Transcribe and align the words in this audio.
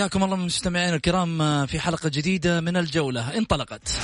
حياكم 0.00 0.24
الله 0.24 0.36
مستمعينا 0.36 0.96
الكرام 0.96 1.66
في 1.66 1.80
حلقة 1.80 2.08
جديدة 2.08 2.60
من 2.60 2.76
الجولة. 2.76 3.36
انطلقت. 3.38 3.98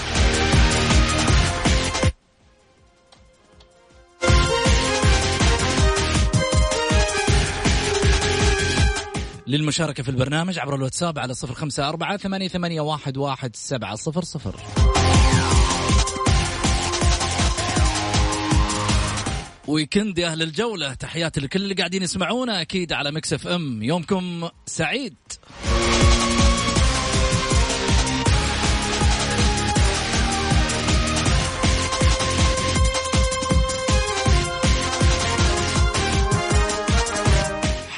للمشاركة 9.46 10.02
في 10.02 10.08
البرنامج 10.08 10.58
عبر 10.58 10.74
الواتساب 10.74 11.18
على 11.18 11.34
صفر 11.34 11.54
خمسة 11.54 11.88
أربعة 11.88 12.16
ثمانية, 12.16 12.48
ثمانية 12.48 12.80
واحد, 12.80 13.16
واحد 13.16 13.56
سبعة 13.56 13.94
صفر 13.94 14.24
صفر. 14.24 14.54
weekend 19.66 20.18
يا 20.18 20.26
أهل 20.26 20.42
الجولة 20.42 20.94
تحياتي 20.94 21.40
لكل 21.40 21.62
اللي 21.62 21.74
قاعدين 21.74 22.02
يسمعونا 22.02 22.60
أكيد 22.60 22.92
على 22.92 23.12
Mix 23.12 23.32
FM. 23.32 23.82
يومكم 23.82 24.48
سعيد. 24.66 25.16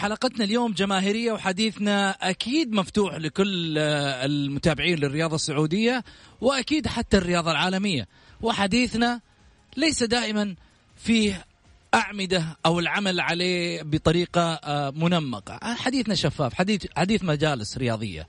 حلقتنا 0.08 0.44
اليوم 0.44 0.72
جماهيرية 0.72 1.32
وحديثنا 1.32 2.10
أكيد 2.10 2.72
مفتوح 2.72 3.14
لكل 3.14 3.78
المتابعين 3.78 4.98
للرياضة 4.98 5.34
السعودية 5.34 6.04
وأكيد 6.40 6.86
حتى 6.86 7.16
الرياضة 7.16 7.50
العالمية. 7.50 8.08
وحديثنا 8.42 9.20
ليس 9.76 10.02
دائما 10.02 10.54
فيه 10.96 11.44
أعمدة 11.94 12.56
أو 12.66 12.78
العمل 12.78 13.20
عليه 13.20 13.82
بطريقة 13.82 14.60
منمقة. 14.96 15.58
حديثنا 15.62 16.14
شفاف 16.14 16.54
حديث, 16.54 16.86
حديث 16.96 17.24
مجالس 17.24 17.78
رياضية. 17.78 18.26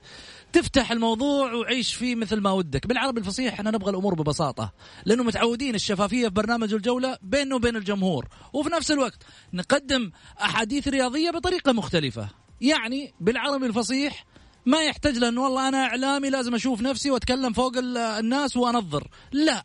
تفتح 0.52 0.92
الموضوع 0.92 1.52
وعيش 1.52 1.94
فيه 1.94 2.14
مثل 2.14 2.40
ما 2.40 2.50
ودك. 2.50 2.86
بالعربي 2.86 3.20
الفصيح 3.20 3.52
إحنا 3.52 3.70
نبغى 3.70 3.90
الأمور 3.90 4.14
ببساطة 4.14 4.72
لأنه 5.04 5.22
متعودين 5.22 5.74
الشفافية 5.74 6.28
في 6.28 6.34
برنامج 6.34 6.74
الجولة 6.74 7.18
بينه 7.22 7.54
وبين 7.56 7.76
الجمهور. 7.76 8.28
وفي 8.52 8.70
نفس 8.70 8.90
الوقت 8.90 9.22
نقدم 9.52 10.10
أحاديث 10.42 10.88
رياضية 10.88 11.30
بطريقة 11.30 11.72
مختلفة. 11.72 12.28
يعني 12.60 13.14
بالعربي 13.20 13.66
الفصيح 13.66 14.24
ما 14.66 14.82
يحتاج 14.82 15.18
لأنه 15.18 15.42
والله 15.42 15.68
أنا 15.68 15.84
إعلامي 15.84 16.30
لازم 16.30 16.54
أشوف 16.54 16.80
نفسي 16.82 17.10
وأتكلم 17.10 17.52
فوق 17.52 17.72
الناس 17.78 18.56
وأنظر. 18.56 19.08
لا 19.32 19.64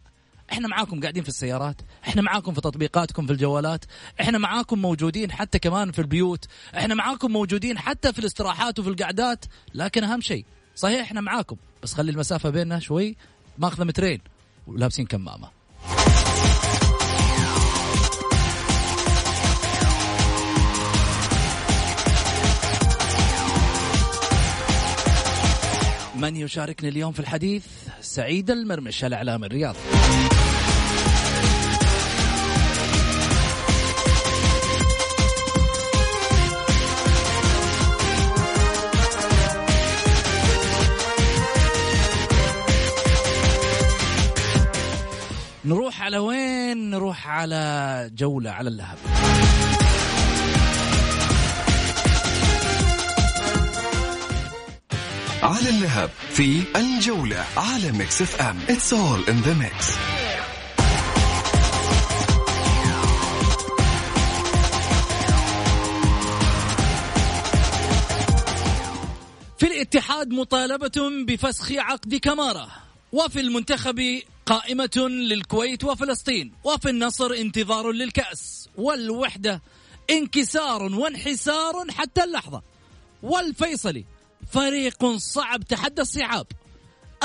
إحنا 0.51 0.68
معاكم 0.68 1.01
قاعدين 1.01 1.24
في 1.24 1.29
السيارات 1.29 1.81
إحنا 2.07 2.22
معاكم 2.22 2.53
في 2.53 2.62
تطبيقاتكم 2.62 3.25
في 3.25 3.31
الجوالات 3.34 3.85
إحنا 4.22 4.38
معاكم 4.38 4.79
موجودين 4.79 5.31
حتى 5.31 5.59
كمان 5.59 5.91
في 5.91 6.00
البيوت 6.00 6.45
إحنا 6.78 6.95
معاكم 6.95 7.31
موجودين 7.31 7.78
حتى 7.78 8.13
في 8.13 8.19
الاستراحات 8.19 8.79
وفي 8.79 8.90
القعدات 8.90 9.45
لكن 9.74 10.03
أهم 10.03 10.22
شيء 10.22 10.45
صحيح 10.75 11.02
إحنا 11.02 11.22
معاكم 11.22 11.56
بس 11.84 11.94
خلي 11.94 12.12
المسافة 12.12 12.50
بيننا 12.50 12.80
شوي. 12.80 13.16
ماخذة 13.58 13.84
مترين 13.84 14.22
ولابسين 14.68 15.06
كمامة. 15.06 15.50
من 26.16 26.36
يشاركني 26.36 26.90
اليوم 26.90 27.12
في 27.12 27.19
الحديث؟ 27.19 27.66
سعيد 28.02 28.52
المرمش 28.52 29.06
الإعلام 29.06 29.44
الرياضي. 29.44 29.80
على 46.06 46.18
وين 46.18 46.90
نروح 46.90 47.28
على 47.28 48.10
جولة 48.14 48.52
على 48.52 48.70
اللهب 48.70 48.98
على 55.44 55.70
اللهب 55.70 56.10
في 56.30 56.64
الجولة 56.76 57.46
على 57.58 57.92
Mix 57.91 58.22
FM. 58.22 58.58
It's 58.68 58.94
all 58.94 59.30
in 59.30 59.42
the 59.48 59.56
mix. 59.64 59.98
في 69.58 69.68
الاتحاد 69.68 70.30
مطالبة 70.30 71.25
بفسخ 71.28 71.72
عقد 71.72 72.16
كمارة 72.16 72.68
وفي 73.12 73.40
المنتخب 73.40 74.22
قائمة 74.45 75.07
للكويت 75.09 75.83
وفلسطين 75.83 76.53
وفي 76.63 76.89
النصر 76.89 77.33
انتظار 77.33 77.92
للكأس 77.92 78.69
والوحدة 78.77 79.62
انكسار 80.09 80.83
وانحسار 80.83 81.92
حتى 81.92 82.24
اللحظة. 82.24 82.62
والفيصلي 83.24 84.06
فريق 84.51 85.15
صعب 85.15 85.63
تحدى 85.63 86.01
الصعاب. 86.01 86.47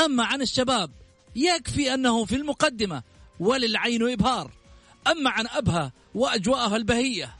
أما 0.04 0.24
عن 0.24 0.42
الشباب 0.42 0.90
يكفي 1.36 1.94
أنه 1.94 2.24
في 2.24 2.36
المقدمة 2.36 3.02
وللعين 3.40 4.12
إبهار. 4.12 4.50
أما 5.06 5.30
عن 5.30 5.46
أبها 5.46 5.92
وأجواءها 6.14 6.76
البهية 6.76 7.36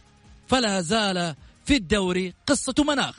فلا 0.49 0.81
زال 0.81 1.35
في 1.65 1.77
الدوري 1.77 2.35
قصة 2.47 2.75
مناخ. 2.79 3.17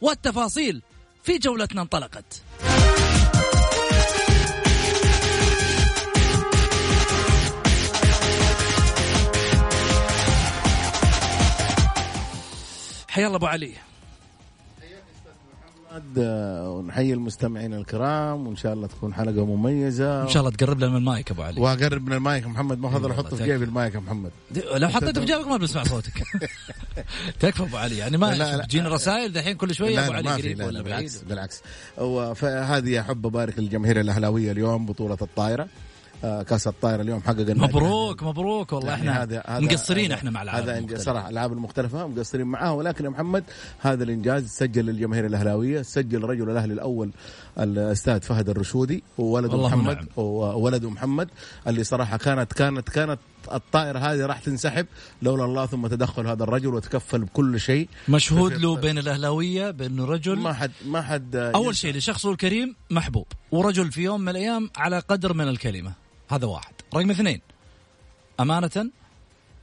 والتفاصيل 0.00 0.82
في 1.24 1.38
جولتنا 1.38 1.82
انطلقت. 1.82 2.42
حيا 13.16 13.26
الله 13.26 13.36
أبو 13.36 13.46
علي. 13.46 13.72
آه، 16.18 16.70
ونحيي 16.70 17.12
المستمعين 17.12 17.74
الكرام 17.74 18.46
وإن 18.46 18.56
شاء 18.56 18.72
الله 18.72 18.86
تكون 18.86 19.14
حلقة 19.14 19.46
مميزة. 19.46 20.22
إن 20.22 20.28
شاء 20.28 20.40
الله 20.42 20.56
تقرب 20.56 20.78
لنا 20.78 20.88
من 20.88 20.96
المايك 20.96 21.30
أبو 21.30 21.42
علي. 21.42 21.60
وأقرب 21.60 22.06
من 22.06 22.12
المايك 22.12 22.46
محمد 22.46 22.78
ما 22.78 22.96
هذا 22.96 23.06
إيه 23.06 23.12
أحطه 23.12 23.36
في 23.36 23.44
جيبي 23.44 23.64
المايك 23.64 23.94
يا 23.94 24.00
محمد. 24.00 24.30
لو 24.74 24.88
حطيته 24.88 25.20
في 25.20 25.26
جيبك 25.26 25.46
ما 25.46 25.56
بنسمع 25.56 25.84
صوتك. 25.84 26.22
تكفى 27.40 27.62
أبو 27.62 27.76
علي 27.76 27.96
يعني 27.96 28.16
ما. 28.16 28.64
تجينا 28.64 28.88
رسائل 28.88 29.32
دحين 29.32 29.56
كل 29.56 29.74
شوية 29.74 30.06
أبو 30.06 30.12
علي 30.12 30.30
قريب 30.30 30.58
لا 30.58 30.66
ولا 30.66 30.78
لا 30.78 30.82
بعيد. 30.82 31.12
بالعكس. 31.28 31.62
بالعكس 31.98 32.40
فهذه 32.40 33.00
احب 33.00 33.26
ابارك 33.26 33.58
للجماهير 33.58 34.00
الأهلاوية 34.00 34.52
اليوم 34.52 34.86
بطولة 34.86 35.18
الطائرة. 35.22 35.62
آه، 35.62 35.85
كاس 36.22 36.66
الطائره 36.68 37.02
اليوم 37.02 37.20
حقق 37.22 37.40
مبروك 37.50 38.22
مبروك 38.22 38.72
والله 38.72 38.88
يعني 38.90 39.10
إحنا 39.10 39.22
هذا- 39.22 39.42
هذا- 39.46 39.60
مقصرين 39.64 40.12
إحنا 40.12 40.30
مع 40.30 40.42
العالم 40.42 40.68
هذا. 40.88 40.98
صراحة 40.98 41.26
الألعاب 41.28 41.52
المختلفة 41.52 42.06
مقصرين 42.06 42.46
معاها 42.46 42.70
ولكن 42.70 43.04
يا 43.04 43.10
محمد 43.10 43.44
هذا 43.80 44.04
الإنجاز 44.04 44.48
سجل 44.48 44.86
للجماهير 44.86 45.26
الأهلاوية 45.26 45.82
سجل 45.82 46.22
رجل 46.24 46.50
الأهلي 46.50 46.72
الأول 46.74 47.10
الأستاذ 47.58 48.20
فهد 48.20 48.48
الرشودي 48.48 49.02
وولده 49.18 49.66
محمد 49.66 49.96
نعم. 49.96 50.06
وولده 50.16 50.90
محمد 50.90 51.28
اللي 51.68 51.84
صراحة 51.84 52.16
كانت 52.16 52.52
كانت 52.52 52.88
كانت 52.88 53.18
الطائره 53.52 53.98
هذه 53.98 54.26
راح 54.26 54.38
تنسحب 54.38 54.86
لولا 55.22 55.44
الله 55.44 55.66
ثم 55.66 55.86
تدخل 55.86 56.26
هذا 56.26 56.42
الرجل 56.42 56.74
وتكفل 56.74 57.24
بكل 57.24 57.60
شيء. 57.60 57.88
مشهود 58.08 58.52
له 58.52 58.76
بين 58.76 58.98
الأهلاوية 58.98 59.70
بانه 59.70 60.04
رجل 60.04 60.38
ما 60.38 60.52
حد 60.52 60.70
ما 60.86 61.02
حد 61.02 61.36
أول 61.36 61.76
شيء 61.76 61.94
لشخصه 61.94 62.30
الكريم 62.30 62.76
محبوب. 62.90 63.26
ورجل 63.52 63.92
في 63.92 64.02
يوم 64.02 64.20
من 64.20 64.28
الأيام 64.28 64.70
على 64.76 64.98
قدر 64.98 65.32
من 65.32 65.48
الكلمة. 65.48 65.92
هذا 66.28 66.46
واحد. 66.46 66.72
رقم 66.94 67.10
اثنين. 67.10 67.40
أمانة 68.40 68.90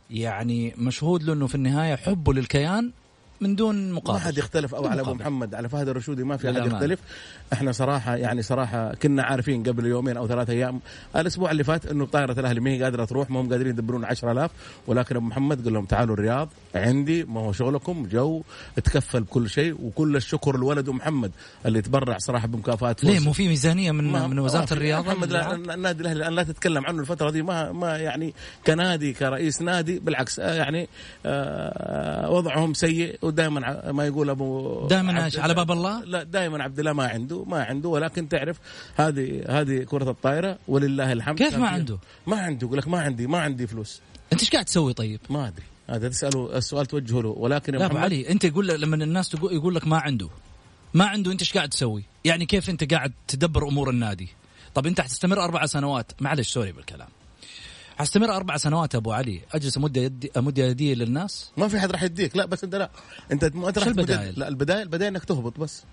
يعني 0.10 0.74
مشهود 0.78 1.24
له 1.24 1.34
إنه 1.34 1.48
في 1.48 1.56
النهاية 1.56 1.96
حبه 1.96 2.34
للكيان 2.34 2.92
من 3.44 3.56
دون 3.56 3.90
ما 3.90 3.96
مقابل 3.96 4.20
حد 4.20 4.38
يختلف 4.38 4.76
أو 4.76 4.88
على 4.88 5.02
أبو. 5.02 5.14
محمد 5.14 5.56
على 5.56 5.70
فهد 5.70 5.88
الرشودي 5.88 6.24
ما 6.24 6.38
في 6.38 6.52
أحد. 6.52 6.66
يختلف 6.68 7.00
إحنا 7.54 7.72
صراحة 7.72 8.16
يعني 8.16 8.42
صراحة 8.42 8.96
كنا 8.96 9.24
عارفين 9.24 9.64
قبل 9.64 9.86
يومين 9.86 10.18
أو 10.18 10.28
ثلاثة 10.28 10.54
أيام 10.54 10.80
الأسبوع 11.16 11.52
اللي 11.52 11.64
فات 11.64 11.86
إنه 11.86 12.06
طائرة 12.06 12.40
الأهلي 12.40 12.60
ما 12.60 12.70
هي 12.70 12.84
قادرة 12.84 13.06
تروح 13.06 13.30
ما 13.30 13.42
هم 13.42 13.50
قادرين 13.50 13.70
يدبرون 13.70 14.06
10000 14.06 14.52
ولكن 14.88 15.16
أبو 15.16 15.26
محمد 15.26 15.64
قال 15.64 15.74
لهم 15.74 15.86
تعالوا 15.86 16.16
الرياض 16.16 16.50
عندي 16.76 17.24
ما 17.24 17.40
هو 17.40 17.52
شغلكم 17.52 18.08
جو 18.12 18.44
تكفل 18.84 19.22
بكل 19.24 19.50
شيء 19.50 19.76
وكل 19.84 20.16
الشكر 20.16 20.58
لولده 20.58 20.94
محمد 20.94 21.32
اللي 21.66 21.82
تبرع 21.82 22.18
صراحة 22.18 22.48
بمكافاه 22.48 22.96
ليه. 23.04 23.20
مو 23.20 23.34
في 23.34 23.48
ميزانية 23.48 23.92
من 23.92 24.04
ما- 24.12 24.28
من 24.28 24.36
ما 24.36 24.42
وزارة. 24.42 24.74
الرياضة 24.74 25.14
محمد؟ 25.14 25.34
النادي 25.70 26.02
الأهلي 26.02 26.18
الآن 26.20 26.34
لا 26.34 26.44
تتكلم 26.44 26.86
عنه 26.86 27.02
الفترة 27.02 27.30
دي 27.30 27.42
ما 27.42 27.72
ما 27.72 27.98
يعني 27.98 28.34
كنادي 28.68 29.14
كرئيس 29.14 29.62
نادي 29.62 30.00
بالعكس 30.00 30.40
آه، 30.40 30.54
يعني 30.54 30.88
آه، 31.26 32.30
وضعهم 32.32 32.74
سيء 32.74 33.18
ودائما 33.34 33.92
ما 33.92 34.06
يقول 34.06 34.30
أبو 34.30 34.88
دائماً؟ 34.88 35.30
على 35.38 35.54
باب 35.54 35.72
الله؟ 35.72 36.04
لا 36.04 36.24
دائما 36.24 36.64
عبد 36.64 36.80
الله 36.80 36.94
ما 36.94 37.08
عنده 37.08 37.44
ما 37.44 37.64
عنده 37.64 37.90
ولكن 37.90 38.30
تعرف 38.30 38.60
هذه 38.96 39.44
هذه 39.50 39.84
كرة 39.84 40.12
الطائرة 40.12 40.58
ولله 40.68 41.14
الحمد 41.14 41.38
كيف 41.38 41.58
ما 41.58 41.68
عنده؟ 41.68 41.98
ما 42.28 42.38
عنده 42.38 42.68
يقول 42.68 42.78
لك 42.78 42.88
ما 42.88 43.00
عندي 43.02 43.28
ما 43.28 43.40
عندي 43.40 43.68
فلوس 43.68 44.02
أنت 44.34 44.42
إيش 44.42 44.50
قاعد 44.50 44.66
تسوي 44.66 44.94
طيب؟ 44.94 45.20
ما 45.30 45.48
أدري 45.48 45.66
هذا 45.90 46.10
تساله 46.10 46.58
السؤال 46.58 46.86
توجهه 46.86 47.22
له 47.22 47.30
ولكن 47.30 47.74
يا 47.74 47.80
لا 47.80 47.86
أبو 47.86 47.98
علي 47.98 48.30
أنت 48.30 48.44
يقول 48.44 48.68
لما 48.68 48.96
الناس 48.96 49.30
تقول 49.30 49.54
يقول 49.54 49.76
لك 49.76 49.88
ما 49.88 49.98
عنده 49.98 50.30
ما 50.94 51.06
عنده 51.06 51.32
أنت 51.32 51.42
إيش 51.42 51.54
قاعد 51.54 51.70
تسوي؟ 51.70 52.04
يعني 52.26 52.46
كيف 52.46 52.70
أنت 52.70 52.94
قاعد 52.94 53.14
تدبر 53.28 53.68
أمور 53.68 53.90
النادي؟ 53.90 54.30
طب 54.74 54.88
أنت 54.88 55.02
حتستمر 55.02 55.44
أربع 55.44 55.66
سنوات 55.66 56.12
معلش 56.20 56.54
سوري 56.54 56.72
بالكلام 56.72 57.08
حستمر 57.98 58.36
أربع 58.36 58.58
سنوات 58.58 58.96
أبو 58.96 59.12
علي. 59.12 59.42
أجلس 59.54 59.78
امد 59.78 59.98
يدي 59.98 60.32
امد 60.38 60.58
يدي 60.58 60.96
للناس؟ 60.96 61.52
ما 61.58 61.68
في 61.68 61.80
حد 61.80 61.92
راح 61.92 62.04
يديك. 62.04 62.38
لا 62.38 62.46
بس 62.46 62.64
انت 62.64 62.76
لا 62.76 62.90
أنت 63.32 63.46
ما 63.46 63.70
أنت 63.70 63.78
راح 63.78 63.88
البدايل؟ 63.88 64.40
لا 64.40 64.48
البدايل 64.48 64.82
البدايل 64.82 65.14
إنك 65.14 65.26
تهبط 65.26 65.60
بس. 65.60 65.84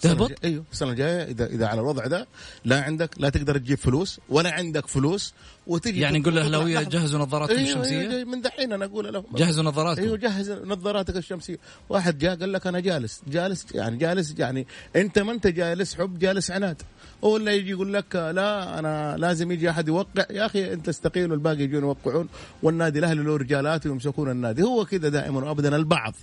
تهبط؟ 0.00 0.30
أيوه 0.44 0.64
السنة 0.72 0.90
الجايه 0.90 1.22
اذا 1.22 1.46
إذا 1.46 1.66
على 1.66 1.80
الوضع 1.80 2.06
ده 2.06 2.26
لا 2.64 2.82
عندك 2.82 3.10
لا 3.18 3.28
تقدر 3.28 3.58
تجيب 3.58 3.78
فلوس 3.78 4.20
ولا 4.28 4.52
عندك 4.52 4.86
فلوس 4.86 5.34
وتجي 5.66 6.00
يعني 6.00 6.18
نقول 6.18 6.38
الاهلاويه. 6.38 6.82
جهزوا 6.82 7.20
نظاراتكم 7.20 7.56
أيوة 7.56 7.70
الشمسية؟ 7.70 8.10
أيوة 8.10 8.24
من 8.24 8.40
دحين 8.40 8.72
أنا 8.72 8.84
أقول 8.84 9.12
لهم 9.12 9.24
جهزوا 9.34 9.64
نظاراتكم 9.64 10.02
أيوه 10.02 10.16
جهز 10.16 10.50
نظاراتك 10.50 11.16
الشمسية. 11.16 11.58
واحد 11.88 12.18
جاء 12.18 12.36
قال 12.36 12.52
لك 12.52 12.66
أنا 12.66 12.80
جالس 12.80 13.20
جالس 13.28 13.66
يعني 13.74 13.96
جالس 13.96 14.34
يعني 14.38 14.66
أنت 14.96 15.18
ما 15.18 15.32
أنت 15.32 15.46
جالس 15.46 15.94
حب 15.94 16.18
جالس 16.18 16.50
عناد. 16.50 16.82
ولا 17.22 17.52
يجي 17.52 17.70
يقول 17.70 17.94
لك 17.94 18.16
لا 18.16 18.78
أنا 18.78 19.16
لازم 19.16 19.52
يجي 19.52 19.70
أحد 19.70 19.88
يوقع. 19.88 20.24
يا 20.30 20.46
أخي 20.46 20.72
أنت 20.72 20.88
استقيل 20.88 21.30
والباقي 21.30 21.62
يجون 21.62 21.82
يوقعون. 21.82 22.28
والنادي 22.62 22.98
الأهلي 22.98 23.22
له 23.22 23.36
رجالات 23.36 23.86
ويمسكون 23.86 24.30
النادي. 24.30 24.62
هو 24.62 24.84
كذا 24.84 25.08
دائما 25.08 25.44
وابدا 25.44 25.76
البعض. 25.76 26.14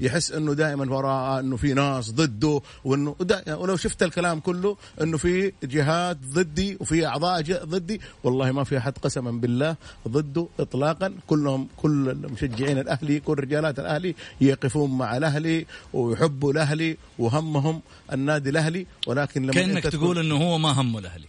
يحس 0.00 0.32
إنه 0.32 0.54
دائما 0.54 0.94
وراء 0.94 1.40
إنه 1.40 1.56
في 1.56 1.74
ناس 1.74 2.10
ضده 2.10 2.60
وإنه 2.84 3.16
ولو 3.48 3.76
شفت 3.76 4.02
الكلام 4.02 4.40
كله 4.40 4.76
إنه 5.00 5.16
في 5.16 5.52
جهات 5.62 6.16
ضدي 6.16 6.76
وفي 6.80 7.06
أعضاء 7.06 7.42
ضدي 7.64 8.00
والله 8.24 8.52
ما 8.52 8.64
في 8.64 8.78
أحد 8.78 8.98
قسما 8.98 9.30
بالله 9.30 9.76
ضده 10.08 10.46
اطلاقا. 10.60 11.14
كلهم 11.26 11.68
كل 11.76 12.08
المشجعين 12.10 12.78
الأهلي 12.78 13.20
كل 13.20 13.34
رجالات 13.34 13.78
الأهلي 13.78 14.14
يقفون 14.40 14.98
مع 14.98 15.16
الأهلي 15.16 15.66
ويحبوا 15.92 16.52
الأهلي 16.52 16.96
وهمهم 17.18 17.80
النادي 18.12 18.50
الأهلي. 18.50 18.86
ولكن 19.06 19.42
لما 19.42 19.52
كأنك 19.52 19.82
تقول 19.82 20.18
إنه 20.18 20.36
هو 20.36 20.58
ما 20.58 20.68
همه 20.80 20.98
الأهلي. 20.98 21.26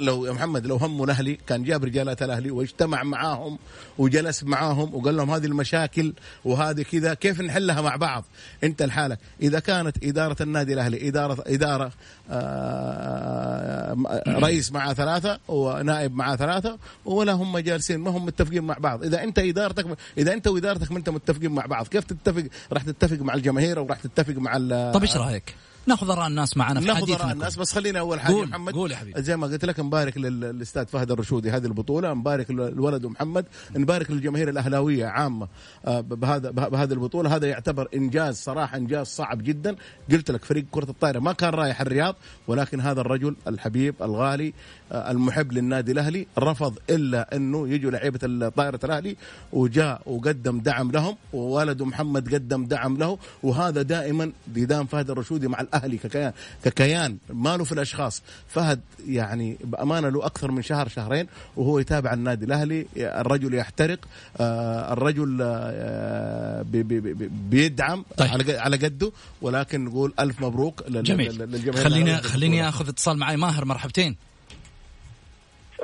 لو 0.00 0.26
يا 0.26 0.32
محمد 0.32 0.66
لو 0.66 0.76
همه 0.76 1.04
الأهلي 1.04 1.38
كان 1.46 1.64
جاب 1.64 1.84
رجالات 1.84 2.22
الأهلي 2.22 2.50
واجتمع 2.50 3.02
معاهم 3.02 3.58
وجلس 3.98 4.44
معاهم 4.44 4.94
وقال 4.94 5.16
لهم 5.16 5.30
هذه 5.30 5.46
المشاكل 5.46 6.12
وهذه 6.44 6.82
كذا 6.82 7.14
كيف 7.14 7.40
نحلها 7.40 7.80
مع 7.80 7.96
بعض؟ 7.96 8.24
أنت 8.64 8.82
لحالك. 8.82 9.18
إذا 9.42 9.58
كانت 9.58 10.04
إدارة 10.04 10.42
النادي 10.42 10.74
الأهلي 10.74 11.08
اداره 11.14 11.44
إدارة 11.46 11.92
آه 12.30 13.96
رئيس 14.28 14.72
مع 14.72 14.92
ثلاثة 14.92 15.38
ونائب 15.48 16.14
مع 16.14 16.36
ثلاثة 16.36 16.78
ولا 17.04 17.32
هم 17.32 17.58
جالسين 17.58 18.00
ما 18.00 18.10
هم 18.10 18.26
متفقين 18.26 18.64
مع 18.64 18.76
بعض 18.78 19.04
إذا 19.04 19.22
أنت 19.22 19.38
إدارتك 19.38 19.86
إذا 20.18 20.32
أنت 20.32 20.46
وإدارتك 20.46 20.92
ما 20.92 20.98
أنت 20.98 21.08
متفقين 21.08 21.50
مع 21.50 21.66
بعض 21.66 21.88
كيف 21.88 22.04
تتفق 22.04 22.44
راح 22.72 22.82
تتفق 22.82 23.16
مع 23.16 23.34
الجماهير 23.34 23.78
أو 23.78 23.86
راح 23.86 24.00
تتفق 24.00 24.34
مع 24.34 24.52
طب 24.92 25.02
إيش 25.02 25.16
رأيك؟ 25.16 25.54
ناخذ 25.86 26.10
اراء 26.10 26.26
الناس 26.26 26.56
معنا 26.56 26.80
في 26.80 26.86
ناخذ 26.86 27.12
اراء 27.12 27.32
الناس. 27.32 27.56
بس 27.56 27.72
خلينا 27.72 27.98
أول 28.00 28.20
حاجة 28.20 28.34
قول- 28.34 28.48
محمد. 28.48 28.72
قول 28.74 28.90
يا 28.92 28.96
حبيبي. 28.96 29.22
زي 29.22 29.36
ما 29.36 29.46
قلت 29.46 29.64
لك 29.64 29.80
نبارك 29.80 30.16
لل- 30.18 30.40
للأستاذ 30.40 30.86
فهد 30.86 31.10
الرشودي 31.10 31.50
هذه 31.50 31.64
البطولة 31.66 32.14
نبارك 32.14 32.50
للولد 32.50 33.06
محمد 33.06 33.46
نبارك 33.76 34.10
للجماهير 34.10 34.48
الأهلاوية 34.48 35.06
عامة 35.06 35.48
آه، 35.86 36.00
بهذا 36.00 36.50
به- 36.50 36.68
بهذه 36.68 36.92
البطولة. 36.92 37.36
هذا 37.36 37.46
يعتبر 37.48 37.88
إنجاز 37.94 38.36
صراحة 38.36 38.76
إنجاز 38.76 39.06
صعب 39.06 39.42
جدا. 39.42 39.76
قلت 40.12 40.30
لك 40.30 40.44
فريق 40.44 40.64
كرة 40.70 40.90
الطائرة 40.90 41.18
ما 41.18 41.32
كان 41.32 41.50
رايح 41.50 41.80
الرياض 41.80 42.16
ولكن 42.48 42.80
هذا 42.80 43.00
الرجل 43.00 43.36
الحبيب 43.48 43.94
الغالي 44.02 44.54
المحب 44.92 45.52
للنادي 45.52 45.92
الأهلي 45.92 46.26
رفض 46.38 46.78
إلا 46.90 47.36
أنه 47.36 47.68
يجوا 47.68 47.90
لعيبة 47.90 48.48
طائرة 48.48 48.80
الأهلي 48.84 49.16
وجاء 49.52 50.02
وقدم 50.06 50.58
دعم 50.60 50.90
لهم 50.90 51.16
وولده 51.32 51.84
محمد 51.84 52.34
قدم 52.34 52.64
دعم 52.64 52.96
له 52.96 53.18
وهذا 53.42 53.82
دائما 53.82 54.32
ديدان 54.48 54.86
فهد 54.86 55.10
الرشودي 55.10 55.48
مع 55.48 55.60
الأهلي 55.60 55.96
ككيان 55.96 56.32
ككيان 56.64 57.16
ما 57.32 57.56
له 57.56 57.64
في 57.64 57.72
الأشخاص 57.72 58.22
فهد 58.48 58.80
يعني 59.08 59.56
بأمانة 59.64 60.08
له 60.08 60.26
أكثر 60.26 60.50
من 60.50 60.62
شهر 60.62 60.88
شهرين 60.88 61.26
وهو 61.56 61.78
يتابع 61.78 62.12
النادي 62.12 62.44
الأهلي 62.44 62.86
الرجل 62.96 63.54
يحترق 63.54 63.98
آه، 64.40 64.92
الرجل 64.92 65.38
آه، 65.42 66.62
بي- 66.62 66.82
بي- 66.82 67.00
بي- 67.00 67.30
بيدعم 67.50 68.04
طيب. 68.16 68.28
على 68.30 68.44
قد- 68.44 68.50
على 68.56 68.76
قده 68.76 69.12
ولكن 69.42 69.84
نقول 69.84 70.12
ألف 70.20 70.40
مبروك 70.40 70.82
لل- 70.88 70.94
لل- 70.94 71.02
جميل 71.02 71.38
للجماهير 71.38 71.84
خليني 71.84 72.16
خليني. 72.16 72.68
آخذ 72.68 72.88
اتصال 72.88 73.18
معي 73.18 73.36
ماهر 73.36 73.64
مرحبتين 73.64 74.16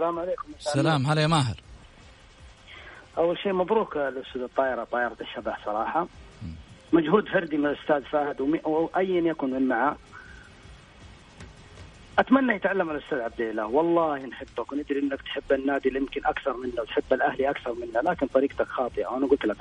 السلام 0.01 0.19
عليكم. 0.19 0.45
سلام 0.59 1.07
هلا 1.07 1.23
يا 1.23 1.27
ماهر. 1.27 1.57
أول 3.19 3.39
شيء 3.39 3.53
مبروك 3.53 3.97
لاسود 3.97 4.43
الطائره 4.43 4.85
طائره 4.85 5.17
الشبح 5.21 5.65
صراحة. 5.65 6.07
مجهود 6.93 7.29
فردي 7.29 7.57
من 7.57 7.67
الأستاذ 7.67 8.03
فهد 8.03 8.41
وايا 8.41 9.31
يكن 9.31 9.51
من 9.51 9.69
معه. 9.69 9.97
أتمنى 12.19 12.55
يتعلم 12.55 12.91
الأستاذ 12.91 13.19
عبد 13.19 13.41
الله. 13.41 13.67
والله 13.67 14.27
نحبك 14.27 14.73
وندري 14.73 15.01
إنك 15.01 15.23
تحب 15.23 15.53
النادي 15.53 15.89
اللي 15.89 16.01
يمكن 16.01 16.27
أكثر 16.27 16.57
منا 16.57 16.83
وتحب 16.83 17.13
الأهلي 17.13 17.51
أكثر 17.51 17.75
منا 17.75 18.11
لكن 18.11 18.27
طريقتك 18.27 18.67
خاطئة. 18.69 19.07
وأنا 19.07 19.27
قلت 19.27 19.45
لك 19.45 19.57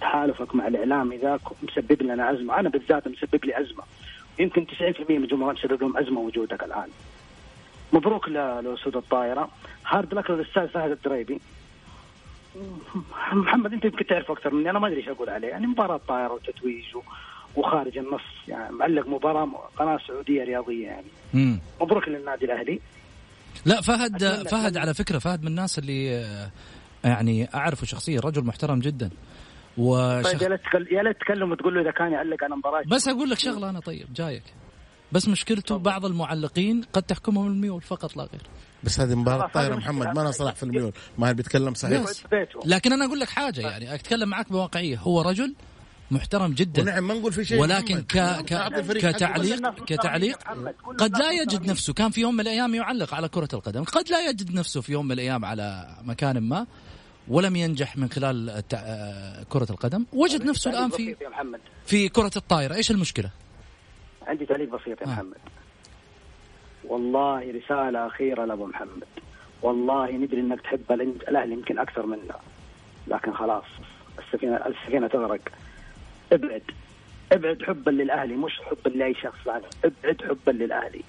تحالفك 0.00 0.54
مع 0.54 0.66
الإعلام 0.66 1.14
ذاك 1.14 1.40
مسبب 1.62 2.02
لنا 2.02 2.32
ازمه 2.32 2.60
أنا 2.60 2.68
بالذات 2.68 3.08
مسبب 3.08 3.44
لي 3.44 3.60
ازمه 3.60 3.84
يمكن 4.38 4.66
90% 4.66 5.10
من 5.10 5.24
الجمهور 5.24 5.52
مسبب 5.52 5.82
لهم 5.82 5.96
ازمه 5.96 6.20
وجودك 6.20 6.62
الآن. 6.62 6.88
مبروك 7.92 8.28
لاسود 8.28 8.96
الطائرة. 8.96 9.48
hard 9.86 10.14
luck 10.14 10.30
للأستاذ 10.30 10.68
فهد 10.68 10.90
الدريبي. 10.90 11.40
محمد 13.32 13.72
أنت 13.72 13.84
يمكن 13.84 14.06
تعرف 14.06 14.30
أكثر 14.30 14.54
مني. 14.54 14.70
أنا 14.70 14.78
ما 14.78 14.86
أدري 14.88 15.00
إيش 15.00 15.08
أقول 15.08 15.30
عليه. 15.30 15.48
يعني 15.48 15.66
مباراة 15.66 16.00
طائره 16.08 16.32
وتتويج 16.32 16.96
و- 16.96 17.02
وخارج 17.60 17.98
النص. 17.98 18.20
يعني 18.48 18.72
معلق 18.76 19.06
مباراة 19.08 19.48
قناة 19.76 19.98
سعودية 20.08 20.44
رياضية 20.44 20.86
يعني. 20.86 21.06
مم. 21.34 21.60
مبروك 21.80 22.08
للنادي 22.08 22.44
الأهلي. 22.44 22.80
لا 23.66 23.80
فهد 23.80 24.24
فهد. 24.48 24.76
على 24.76 24.94
فكرة 24.94 25.18
فهد 25.18 25.40
من 25.42 25.46
الناس 25.48 25.78
اللي 25.78 26.16
آه، 26.16 26.50
يعني 27.04 27.48
أعرفه 27.54 27.86
شخصيا 27.86 28.20
رجل 28.20 28.44
محترم 28.44 28.78
جدا. 28.78 29.10
وشخ... 29.78 30.30
طيب 30.32 30.42
يا 30.92 31.02
ليت 31.02 31.20
تكلم 31.20 31.52
وتقول 31.52 31.74
له 31.74 31.80
إذا 31.80 31.90
كان 31.90 32.12
يعلق 32.12 32.44
على 32.44 32.56
مباراة. 32.56 32.82
بس 32.86 33.08
أقول 33.08 33.30
لك 33.30 33.38
شغلة 33.38 33.70
أنا 33.70 33.80
طيب 33.80 34.06
جايك. 34.14 34.42
بس 35.12 35.28
مشكلته 35.28 35.76
بعض 35.76 36.04
المعلقين 36.04 36.84
قد 36.92 37.02
تحكمهم 37.02 37.46
الميول 37.46 37.82
فقط 37.82 38.16
لا 38.16 38.22
غير. 38.22 38.42
بس 38.84 39.00
هذه 39.00 39.24
طايرة 39.24 39.50
هذه 39.56 39.76
محمد. 39.76 40.06
ما 40.06 40.22
نصلح 40.22 40.54
في 40.54 40.62
الميول. 40.62 40.92
ما 41.18 41.28
هي 41.28 41.34
بيتكلم 41.34 41.74
صحيح. 41.74 42.04
لكن 42.64 42.92
أنا 42.92 43.04
أقول 43.04 43.20
لك 43.20 43.28
حاجة 43.28 43.60
يعني 43.60 43.94
أتكلم 43.94 44.28
معك 44.28 44.52
بواقعية. 44.52 44.98
هو 44.98 45.20
رجل 45.20 45.54
محترم 46.10 46.52
جدا. 46.52 46.82
ونعم 46.82 47.06
ما 47.06 47.14
نقول 47.14 47.32
في 47.32 47.44
شيء. 47.44 47.60
ولكن 47.60 47.94
محمد. 47.94 48.04
ك... 48.04 48.44
ك... 48.44 49.14
كتعليق 49.14 49.84
كتعليق 49.84 50.38
قد 50.98 51.18
لا 51.18 51.30
يجد 51.30 51.66
نفسه. 51.70 51.92
كان 51.92 52.10
في 52.10 52.20
يوم 52.20 52.34
من 52.34 52.40
الأيام 52.40 52.74
يعلق 52.74 53.14
على 53.14 53.28
كرة 53.28 53.48
القدم. 53.52 53.84
قد 53.84 54.10
لا 54.10 54.28
يجد 54.28 54.54
نفسه 54.54 54.80
في 54.80 54.92
يوم 54.92 55.06
من 55.06 55.12
الأيام 55.12 55.44
على 55.44 55.96
مكان 56.04 56.38
ما 56.38 56.66
ولم 57.28 57.56
ينجح 57.56 57.96
من 57.96 58.10
خلال. 58.10 58.62
آه، 58.74 59.42
كرة 59.48 59.66
القدم. 59.70 60.04
وجد 60.12 60.44
نفسه 60.44 60.70
الآن 60.70 60.90
في 60.90 61.16
في 61.86 62.08
كرة 62.08 62.32
الطائرة. 62.36 62.74
إيش 62.74 62.90
المشكلة؟ 62.90 63.30
عندي 64.28 64.46
تعليق 64.46 64.68
بسيط 64.68 65.00
يا 65.02 65.06
آه. 65.06 65.10
محمد. 65.10 65.36
والله 66.84 67.52
رسالة 67.52 68.06
أخيرة 68.06 68.44
لأبو 68.44 68.66
محمد. 68.66 69.04
والله 69.62 70.10
ندري 70.10 70.40
أنك 70.40 70.60
تحب 70.60 70.80
الأهلي 71.28 71.52
يمكن 71.52 71.78
أكثر 71.78 72.06
منا. 72.06 72.36
لكن 73.06 73.32
خلاص 73.34 73.64
السفينة 74.18 74.56
السفينة 74.56 75.08
تغرق. 75.08 75.40
ابعد. 76.32 76.62
ابعد 77.32 77.62
حبا 77.62 77.90
للأهلي 77.90 78.36
مش 78.36 78.52
حبا 78.70 78.88
لأي 78.88 79.14
شخص 79.14 79.36
ثاني 79.44 79.64
ابعد 79.84 80.22
حبا 80.22 80.50
للأهلي. 80.50 81.02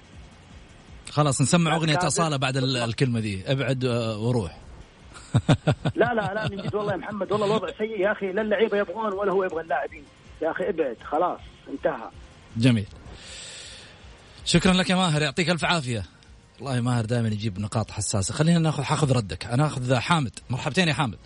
خلاص 1.10 1.42
نسمع 1.42 1.74
أغنية. 1.76 1.98
أصالة 1.98 2.36
بعد 2.36 2.56
ال- 2.56 2.76
الكلمة 2.76 3.20
دي. 3.20 3.42
ابعد 3.52 3.84
آه، 3.84 4.18
وروح. 4.18 4.58
لا 5.96 6.14
لا 6.14 6.34
لا 6.34 6.48
من 6.50 6.56
جد 6.56 6.74
والله 6.74 6.92
يا 6.92 6.96
محمد 6.96 7.32
والله 7.32 7.46
الوضع 7.46 7.68
سيء 7.78 8.00
يا 8.00 8.12
أخي. 8.12 8.32
لا 8.32 8.42
اللعيبة 8.42 8.78
يبغون 8.78 9.12
ولا 9.12 9.32
هو 9.32 9.44
يبغى 9.44 9.62
اللاعبين. 9.62 10.04
يا 10.42 10.50
أخي 10.50 10.68
ابعد 10.68 10.96
خلاص 11.04 11.40
انتهى. 11.68 12.10
جميل. 12.56 12.86
شكرا 14.50 14.72
لك 14.72 14.90
يا 14.90 14.94
ماهر 14.94 15.22
يعطيك 15.22 15.50
ألف 15.50 15.64
عافية. 15.64 16.02
والله 16.60 16.80
ماهر 16.80 17.04
دائما 17.04 17.28
يجيب 17.28 17.58
نقاط 17.58 17.90
حساسة. 17.90 18.34
خلينا 18.34 18.58
ناخذ 18.58 18.82
حاخذ 18.82 19.16
ردك. 19.16 19.46
أنا 19.46 19.66
أخذ 19.66 19.94
حامد. 19.94 20.38
مرحبتين 20.50 20.88
يا 20.88 20.92
حامد. 20.92 21.18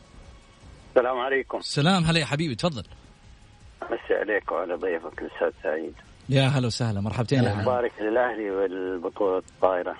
السلام 0.90 1.18
عليكم. 1.18 1.60
سلام. 1.60 2.04
هلا 2.04 2.20
يا 2.20 2.24
حبيبي. 2.24 2.54
تفضل. 2.54 2.84
مسي 3.82 4.14
عليك 4.14 4.52
وعلى 4.52 4.74
ضيفك 4.74 5.22
الأستاذ 5.22 5.62
سعيد. 5.62 5.94
يا 6.28 6.42
هلا 6.42 6.66
وسهلا. 6.66 7.00
مرحبتين 7.00 7.44
يا 7.44 7.54
مبارك 7.54 7.92
للأهلي 8.00 8.50
والبطولة 8.50 9.38
الطايره 9.38 9.96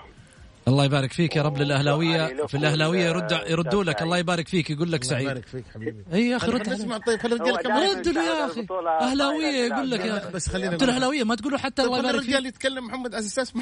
الله 0.67 0.85
يبارك 0.85 1.13
فيك 1.13 1.35
يا 1.35 1.41
رب 1.41 1.57
للأهلاوية. 1.57 2.45
في 2.47 2.57
الأهلاوية 2.57 3.05
يرد 3.05 3.31
يردوا 3.49 3.83
لك. 3.83 4.01
الله 4.01 4.17
يبارك 4.17 4.47
فيك 4.47 4.69
يقول 4.69 4.91
لك 4.91 5.01
الله 5.01 5.09
سعيد 5.13 5.25
يبارك 5.25 5.45
فيك 5.45 5.65
حبيبي. 5.75 6.03
اي 6.13 6.29
يا 6.29 6.37
أخي 6.37 6.51
رد. 6.51 6.69
نسمع 6.69 6.97
طيب 6.97 7.19
خلي 7.19 7.35
الرجال 7.35 7.57
كمان 7.57 7.97
ردوا 7.99 8.11
له 8.13 8.23
يا 8.23 8.45
أخي 8.45 8.65
أهلاوية 9.01 9.51
طايرة 9.51 9.75
يقول 9.75 9.91
لك 9.91 9.99
يا 10.05 10.17
أخي. 10.17 10.31
بس 10.31 10.49
خلينا 10.49 10.73
أنتوا 10.73 10.87
الأهلاوية 10.87 11.23
ما 11.23 11.35
تقولوا 11.35 11.57
حتى 11.57 11.81
الله 11.81 11.93
طيب 11.97 12.01
خلي 12.01 12.09
يبارك 12.09 12.23
فيك. 12.25 12.29
الرجال 12.35 12.45
يتكلم 12.47 12.85
محمد 12.85 13.15
على 13.15 13.25
أساس 13.25 13.53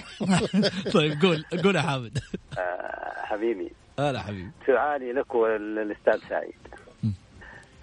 طيب 0.94 1.22
قول 1.22 1.46
قول 1.64 1.76
يا 1.76 1.82
حامد. 1.82 2.18
آه، 2.58 3.14
حبيبي. 3.26 3.72
هلا 4.00 4.20
حبيبي. 4.22 4.52
سؤالي 4.68 5.12
لك 5.14 5.36
وللاستاذ 5.36 6.20
سعيد. 6.30 6.54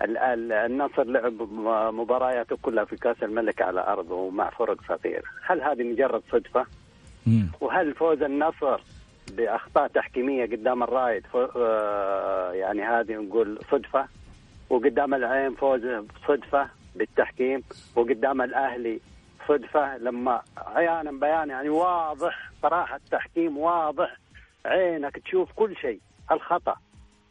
ال- 0.03 0.19
ال- 0.19 0.53
النصر 0.53 1.05
لعب 1.05 1.33
م- 1.43 2.01
مبارياته 2.01 2.57
كلها 2.63 2.85
في 2.85 2.97
كأس 2.97 3.17
الملك 3.23 3.63
على 3.63 3.81
أرضه 3.81 4.15
ومع 4.15 4.51
فرق 4.51 4.77
صغيرة، 4.89 5.23
هل 5.47 5.63
هذه 5.63 5.83
مجرد 5.93 6.23
صدفة؟ 6.33 6.67
مم. 7.27 7.51
وهل 7.61 7.95
فوز 7.95 8.23
النصر 8.23 8.81
بأخطاء 9.37 9.87
تحكيمية 9.89 10.45
قدام 10.47 10.83
الرايد 10.83 11.27
ف- 11.27 11.37
آه، 11.57 12.53
يعني 12.53 12.83
هذه 12.83 13.13
نقول 13.13 13.59
صدفة. 13.71 14.07
وقدام 14.71 15.15
العين 15.15 15.55
فوز 15.55 15.81
صدفة 16.29 16.69
بالتحكيم. 16.95 17.63
وقدام 17.97 18.43
الأهلي 18.43 19.01
صدفة 19.49 19.97
لما 19.99 20.43
عيانا 20.57 21.11
بيانا 21.11 21.55
يعني 21.55 21.69
واضح 21.69 22.51
صراحة 22.63 22.97
التحكيم 22.97 23.59
واضح. 23.59 24.17
عينك 24.65 25.19
تشوف 25.19 25.53
كل 25.53 25.77
شيء. 25.77 26.01
الخطأ. 26.33 26.77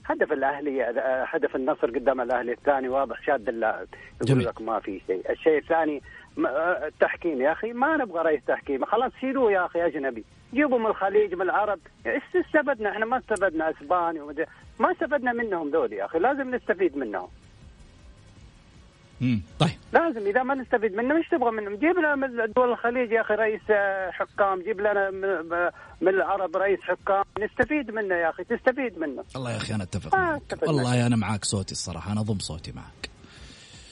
هدف 0.09 0.31
الأهلي 0.31 0.83
هدف 1.31 1.55
النصر 1.55 1.89
قدام 1.91 2.21
الأهلي 2.21 2.51
الثاني 2.51 2.89
واضح 2.89 3.21
شاد 3.21 3.49
اللاعب. 3.49 3.87
يقول 4.27 4.45
لك 4.45 4.61
ما 4.61 4.79
في 4.79 5.01
شيء. 5.07 5.31
الشيء 5.31 5.57
الثاني 5.57 6.01
آه، 6.47 6.87
التحكيم. 6.87 7.41
يا 7.41 7.51
أخي 7.51 7.73
ما 7.73 7.97
نبغى 7.97 8.21
رئيس 8.21 8.41
تحكيم. 8.47 8.85
خلاص 8.85 9.11
شيلوه 9.21 9.51
يا 9.51 9.65
أخي 9.65 9.85
أجنبي. 9.85 10.23
جيبوا 10.53 10.79
من 10.79 10.85
الخليج 10.85 11.33
من 11.33 11.41
العرب. 11.41 11.79
إيش 12.05 12.23
استفدنا؟ 12.35 12.89
إحنا 12.91 13.05
ما 13.05 13.17
استفدنا 13.17 13.69
أسباني 13.69 14.19
ومدري- 14.21 14.45
ما 14.79 14.91
استفدنا 14.91 15.33
منهم 15.33 15.71
دول 15.71 15.93
يا 15.93 16.05
أخي. 16.05 16.19
لازم 16.19 16.55
نستفيد 16.55 16.97
منهم. 16.97 17.27
مم. 19.21 19.41
طيب 19.59 19.77
لازم 19.93 20.27
إذا 20.27 20.43
ما 20.43 20.55
نستفيد 20.55 20.95
منهم 20.95 21.17
إيش 21.17 21.27
تبغى 21.27 21.51
منهم؟ 21.51 21.75
جيب 21.75 21.97
لنا 21.97 22.15
من 22.15 22.27
دول 22.55 22.71
الخليج 22.71 23.11
يا 23.11 23.21
أخي 23.21 23.33
رئيس 23.33 23.61
حكام، 24.11 24.61
جيب 24.61 24.79
لنا 24.81 25.09
من, 25.09 25.49
من 26.01 26.09
العرب 26.09 26.57
رئيس 26.57 26.79
حكام، 26.81 27.23
نستفيد 27.39 27.91
منه 27.91 28.15
يا 28.15 28.29
أخي، 28.29 28.43
تستفيد 28.43 28.99
منه. 28.99 29.23
الله 29.35 29.51
يا 29.51 29.57
أخي 29.57 29.75
أنا 29.75 29.83
أتفق 29.83 30.15
آه، 30.15 30.19
معك 30.19 30.67
والله 30.67 31.07
أنا 31.07 31.15
معك 31.15 31.45
صوتي 31.45 31.71
الصراحة 31.71 32.11
أنا 32.11 32.21
ضم 32.21 32.39
صوتي 32.39 32.71
معك 32.71 33.09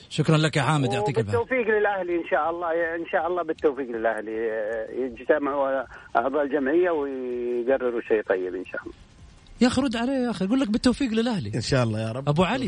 شكرا 0.10 0.38
لك 0.38 0.58
يا 0.58 0.62
حامد 0.62 0.94
يعطيك 0.94 1.20
الف 1.20 1.28
عافيه 1.28 1.40
بالتوفيق 1.40 1.68
للأهلي 1.78 2.16
إن 2.16 2.28
شاء 2.30 2.50
الله 2.50 2.96
إن 2.96 3.06
شاء 3.06 3.28
الله 3.28 3.44
بالتوفيق 3.44 3.90
للأهلي 3.90 4.36
يجتمعوا 4.92 5.84
اعضاء 6.16 6.44
الجمعيه 6.44 6.90
ويقرروا 6.90 8.02
شيء 8.02 8.22
طيب 8.22 8.56
إن 8.56 8.66
شاء 8.66 8.82
الله. 8.82 8.94
يا 9.62 9.68
أخي 9.68 9.82
رد 9.82 9.96
عليه 9.96 10.14
يا 10.14 10.32
أخي 10.32 10.46
أقول 10.46 10.60
لك 10.60 10.70
بالتوفيق 10.70 11.12
للأهلي. 11.12 11.52
إن 11.56 11.62
شاء 11.62 11.84
الله 11.84 12.00
يا 12.00 12.12
رب. 12.12 12.30
أبو 12.30 12.44
علي 12.44 12.66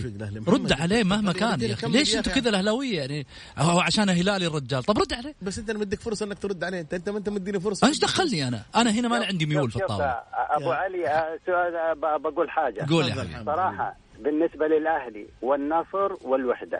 رد 0.48 0.72
عليه 0.72 1.04
مهما 1.04 1.34
كان 1.34 1.62
يا 1.62 1.74
أخي 1.74 1.82
كمل 1.82 1.92
ليش 1.94 2.16
أخي. 2.16 2.42
كذا 2.42 2.50
الاهلاويه 2.50 2.98
يعني؟ 3.00 3.26
هو 3.58 3.80
عشان 3.80 4.10
هلالي 4.10 4.48
الرجال. 4.48 4.84
طب 4.84 4.98
رد 4.98 5.14
عليه. 5.14 5.36
بس 5.42 5.60
أنت 5.60 5.72
مديك 5.72 6.00
فرصة 6.00 6.26
إنك 6.26 6.40
ترد 6.40 6.64
عليه 6.64 6.80
انت 6.80 6.94
أنت 6.94 7.10
ما 7.10 7.18
أنت 7.18 7.30
مديني 7.30 7.60
فرصة. 7.60 7.88
إيش 7.88 8.00
دخلني 8.00 8.48
أنا. 8.48 8.62
أنا 8.76 8.90
هنا 8.92 9.08
ما 9.08 9.26
عندي 9.26 9.46
ميول 9.46 9.72
في 9.72 9.76
الطاولة. 9.82 10.20
أبو. 10.34 10.72
علي 10.72 11.08
آه، 11.08 11.40
سؤال 11.46 11.76
آه، 11.76 11.94
بقول 12.18 12.50
حاجة. 12.50 12.86
قول 12.90 13.06
يا 13.08 13.14
حبيبي. 13.14 13.36
حمد. 13.36 13.46
صراحة 13.46 13.96
بالنسبة 14.20 14.68
للأهلي 14.68 15.26
والنصر 15.42 16.12
والوحدة 16.22 16.80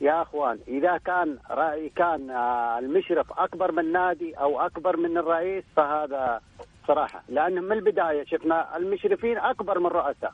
يا 0.00 0.22
أخوان 0.22 0.58
إذا 0.68 0.98
كان 1.06 1.36
رأي 1.50 1.92
كان 1.96 2.30
آه، 2.30 2.78
المشرف 2.78 3.26
أكبر 3.38 3.72
من 3.72 3.92
نادي 3.92 4.34
أو 4.34 4.60
أكبر 4.60 4.96
من 4.96 5.18
الرئيس 5.18 5.64
فهذا 5.76 6.40
صراحة 6.88 7.22
لأن 7.28 7.62
من 7.62 7.72
البداية 7.72 8.24
شفنا 8.24 8.76
المشرفين 8.76 9.38
أكبر 9.38 9.78
من 9.78 9.86
الرؤساء 9.86 10.32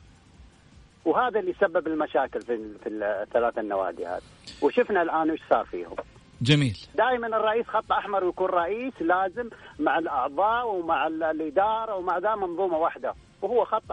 وهذا 1.05 1.39
اللي 1.39 1.53
سبب 1.61 1.87
المشاكل 1.87 2.41
في 2.41 2.73
في 2.83 2.89
الثلاث 2.89 3.57
النوادي 3.57 4.05
هذه. 4.05 4.21
وشفنا 4.61 5.01
الآن 5.01 5.31
وش 5.31 5.39
صار 5.49 5.65
فيهم. 5.65 5.95
جميل. 6.41 6.77
دائما 6.95 7.27
الرئيس 7.27 7.65
خط 7.67 7.91
أحمر 7.91 8.23
ويكون 8.23 8.49
رئيس 8.49 8.93
لازم 9.01 9.49
مع 9.79 9.97
الأعضاء 9.99 10.67
ومع 10.67 11.07
ال- 11.07 11.23
الإدارة 11.23 11.95
ومع 11.95 12.17
ذا 12.17 12.35
منظومة 12.35 12.77
واحدة. 12.77 13.13
وهو 13.41 13.65
خط 13.65 13.91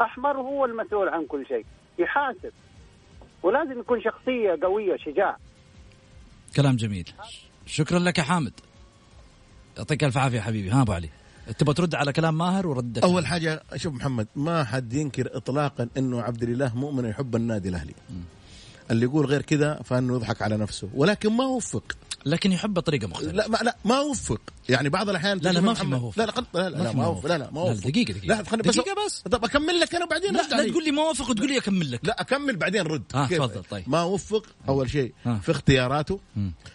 أحمر 0.00 0.36
وهو 0.36 0.64
المسؤول 0.64 1.08
عن 1.08 1.26
كل 1.26 1.46
شيء. 1.46 1.64
يحاسب. 1.98 2.52
ولازم 3.42 3.80
يكون 3.80 4.00
شخصية 4.02 4.58
قوية 4.62 4.96
شجاع. 4.96 5.36
كلام 6.56 6.76
جميل. 6.76 7.12
شكرا 7.66 7.98
لك 7.98 8.18
يا 8.18 8.22
حامد. 8.22 8.52
يعطيك 9.78 10.04
ألف 10.04 10.18
عافية 10.18 10.40
حبيبي. 10.40 10.70
ها 10.70 10.82
أبو 10.82 10.92
علي. 10.92 11.08
تبغى 11.58 11.74
ترد 11.74 11.94
على 11.94 12.12
كلام 12.12 12.38
ماهر 12.38 12.66
وردك 12.66 13.02
أول 13.02 13.26
حاجة 13.26 13.62
شوف 13.76 13.94
محمد 13.94 14.26
ما 14.36 14.64
حد 14.64 14.92
ينكر 14.92 15.36
اطلاقا 15.36 15.88
إنه 15.96 16.22
عبد 16.22 16.42
الإله 16.42 16.76
مؤمن 16.76 17.04
يحب 17.04 17.36
النادي 17.36 17.68
الأهلي 17.68 17.94
اللي 18.90 19.04
يقول 19.04 19.26
غير 19.26 19.42
كذا 19.42 19.80
فإنه 19.84 20.14
يضحك 20.16 20.42
على 20.42 20.56
نفسه 20.56 20.88
ولكن 20.94 21.32
ما 21.32 21.44
وفق 21.44 21.96
لكن 22.26 22.52
يحب 22.52 22.74
بطريقة 22.74 23.06
مختلفة 23.06 23.32
لا 23.32 23.48
ما 23.48 23.56
لا 23.62 23.76
ما 23.84 24.00
وفق 24.00 24.40
يعني 24.68 24.88
بعض 24.88 25.08
الأحيان 25.08 25.38
لا، 25.38 25.50
لا، 25.50 25.60
ما 25.60 25.74
في 25.74 25.86
ما 25.86 25.96
وفق. 25.96 26.18
لا 26.18 26.26
لا 26.54 26.68
لا 26.68 26.82
لا, 26.82 26.92
ما 26.92 27.06
وفق 27.06 27.26
لا 27.26 27.38
لا 27.38 27.50
ما 27.50 27.60
وفق 27.62 27.88
دقيقة، 27.88 28.12
دقيقة. 28.12 28.26
لا 28.26 28.44
خليني 28.44 28.68
بس 28.68 28.76
دقيقة 28.76 29.06
بس. 29.06 29.20
طب 29.20 29.44
أكمل 29.44 29.80
لك 29.80 29.94
أنا 29.94 30.04
وبعدين 30.04 30.32
لا 30.32 30.42
لا. 30.50 30.70
تقول 30.70 30.84
لي 30.84 30.90
ما 30.90 31.02
وافق 31.02 31.30
وتقول 31.30 31.48
لي 31.48 31.58
أكمل 31.58 31.90
لك 31.90 32.00
لا 32.04 32.20
أكمل 32.20 32.56
بعدين 32.56 32.82
رد 32.82 33.02
كيف؟ 33.28 33.42
تفضل، 33.42 33.64
طيب. 33.64 33.84
ما 33.86 34.02
وفق 34.02 34.46
أول 34.68 34.90
شيء 34.90 35.12
آه. 35.26 35.38
في 35.38 35.50
اختياراته. 35.52 36.20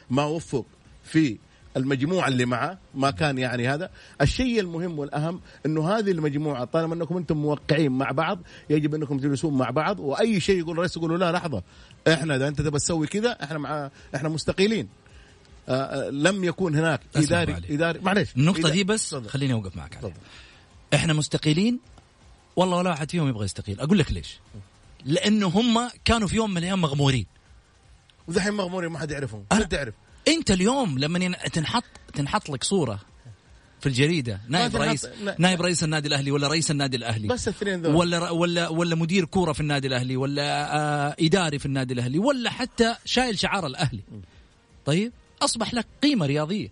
ما 0.10 0.26
وفق 0.26 0.66
في 1.04 1.38
المجموعة 1.78 2.28
اللي 2.28 2.46
معه 2.46 2.78
ما 2.96 3.12
كان 3.12 3.38
يعني 3.38 3.68
هذا. 3.68 3.90
الشيء 4.22 4.60
المهم 4.60 5.00
والأهم 5.00 5.42
إنه 5.66 5.90
هذه 5.90 6.12
المجموعة 6.12 6.66
طالما 6.66 6.96
إنكم 6.96 7.18
أنتم 7.18 7.38
موقعين 7.38 7.92
مع 7.92 8.12
بعض 8.12 8.40
يجب 8.70 8.96
إنكم 8.96 9.18
تجلسون 9.20 9.58
مع 9.58 9.70
بعض 9.70 10.00
وأي 10.00 10.40
شيء 10.40 10.60
يقول 10.60 10.72
الرئيس 10.72 10.98
يقولوا 10.98 11.18
لا 11.18 11.32
لحظة. 11.32 11.64
إحنا 12.08 12.36
إذا 12.36 12.48
أنت 12.48 12.62
تبى 12.62 12.78
تسوي 12.78 13.08
كذا 13.08 13.32
إحنا 13.44 13.58
مع 13.58 13.90
إحنا 14.16 14.30
مستقيلين. 14.30 14.88
آه 15.70 15.72
آه 15.72 16.10
لم 16.10 16.44
يكن 16.44 16.76
هناك 16.76 17.00
اداري 17.16 17.54
علي. 17.54 17.76
إداري 17.76 18.00
معلش 18.00 18.36
النقطة 18.38 18.70
دي 18.70 18.84
بس 18.84 19.10
تفضل. 19.10 19.30
خليني 19.30 19.54
أوقف 19.54 19.78
معك 19.78 19.98
عليها. 19.98 20.14
إحنا 20.94 21.14
مستقيلين 21.14 21.80
والله 22.56 22.78
ولا 22.78 22.90
واحد 22.90 23.12
فيهم 23.12 23.28
يبغى 23.28 23.46
يستقيل. 23.46 23.80
أقول 23.80 23.98
لك 24.00 24.12
ليش. 24.12 24.40
لأنه 25.06 25.48
هم 25.48 25.90
كانوا 26.06 26.28
في 26.28 26.36
يوم 26.36 26.52
من 26.52 26.58
الأيام 26.58 26.82
مغمورين. 26.82 27.26
ودحين 28.28 28.54
مغمورين 28.54 28.90
ما 28.92 29.00
حد 29.00 29.12
يعرفهم 29.12 29.44
أنا- 29.54 29.68
تعرف 29.68 29.94
انت 30.28 30.52
اليوم 30.52 31.00
لما 31.00 31.20
تنحط 31.54 31.84
تنحط 32.14 32.50
لك 32.50 32.64
صورة 32.64 33.00
في 33.82 33.90
الجريدة 33.90 34.42
نائب 34.48 34.76
رئيس. 34.76 35.08
نائب 35.38 35.62
رئيس 35.62 35.84
النادي 35.84 36.08
الأهلي 36.08 36.32
ولا 36.32 36.48
رئيس 36.48 36.72
النادي 36.72 36.98
الأهلي 36.98 37.28
بس 37.28 37.48
الاثنين 37.48 37.82
ذول 37.82 37.96
ولا 37.96 38.30
ولا 38.30 38.68
ولا 38.68 38.96
مدير 38.96 39.26
كورة 39.26 39.54
في 39.54 39.60
النادي 39.60 39.88
الأهلي 39.88 40.18
ولا 40.18 40.76
آه 40.76 41.16
إداري 41.20 41.60
في 41.60 41.66
النادي 41.66 41.94
الأهلي 41.94 42.20
ولا 42.20 42.50
حتى 42.50 42.96
شايل 43.06 43.40
شعار 43.40 43.68
الأهلي 43.68 44.02
طيب 44.86 45.12
أصبح 45.42 45.74
لك 45.74 45.86
قيمة 46.04 46.26
رياضية 46.26 46.70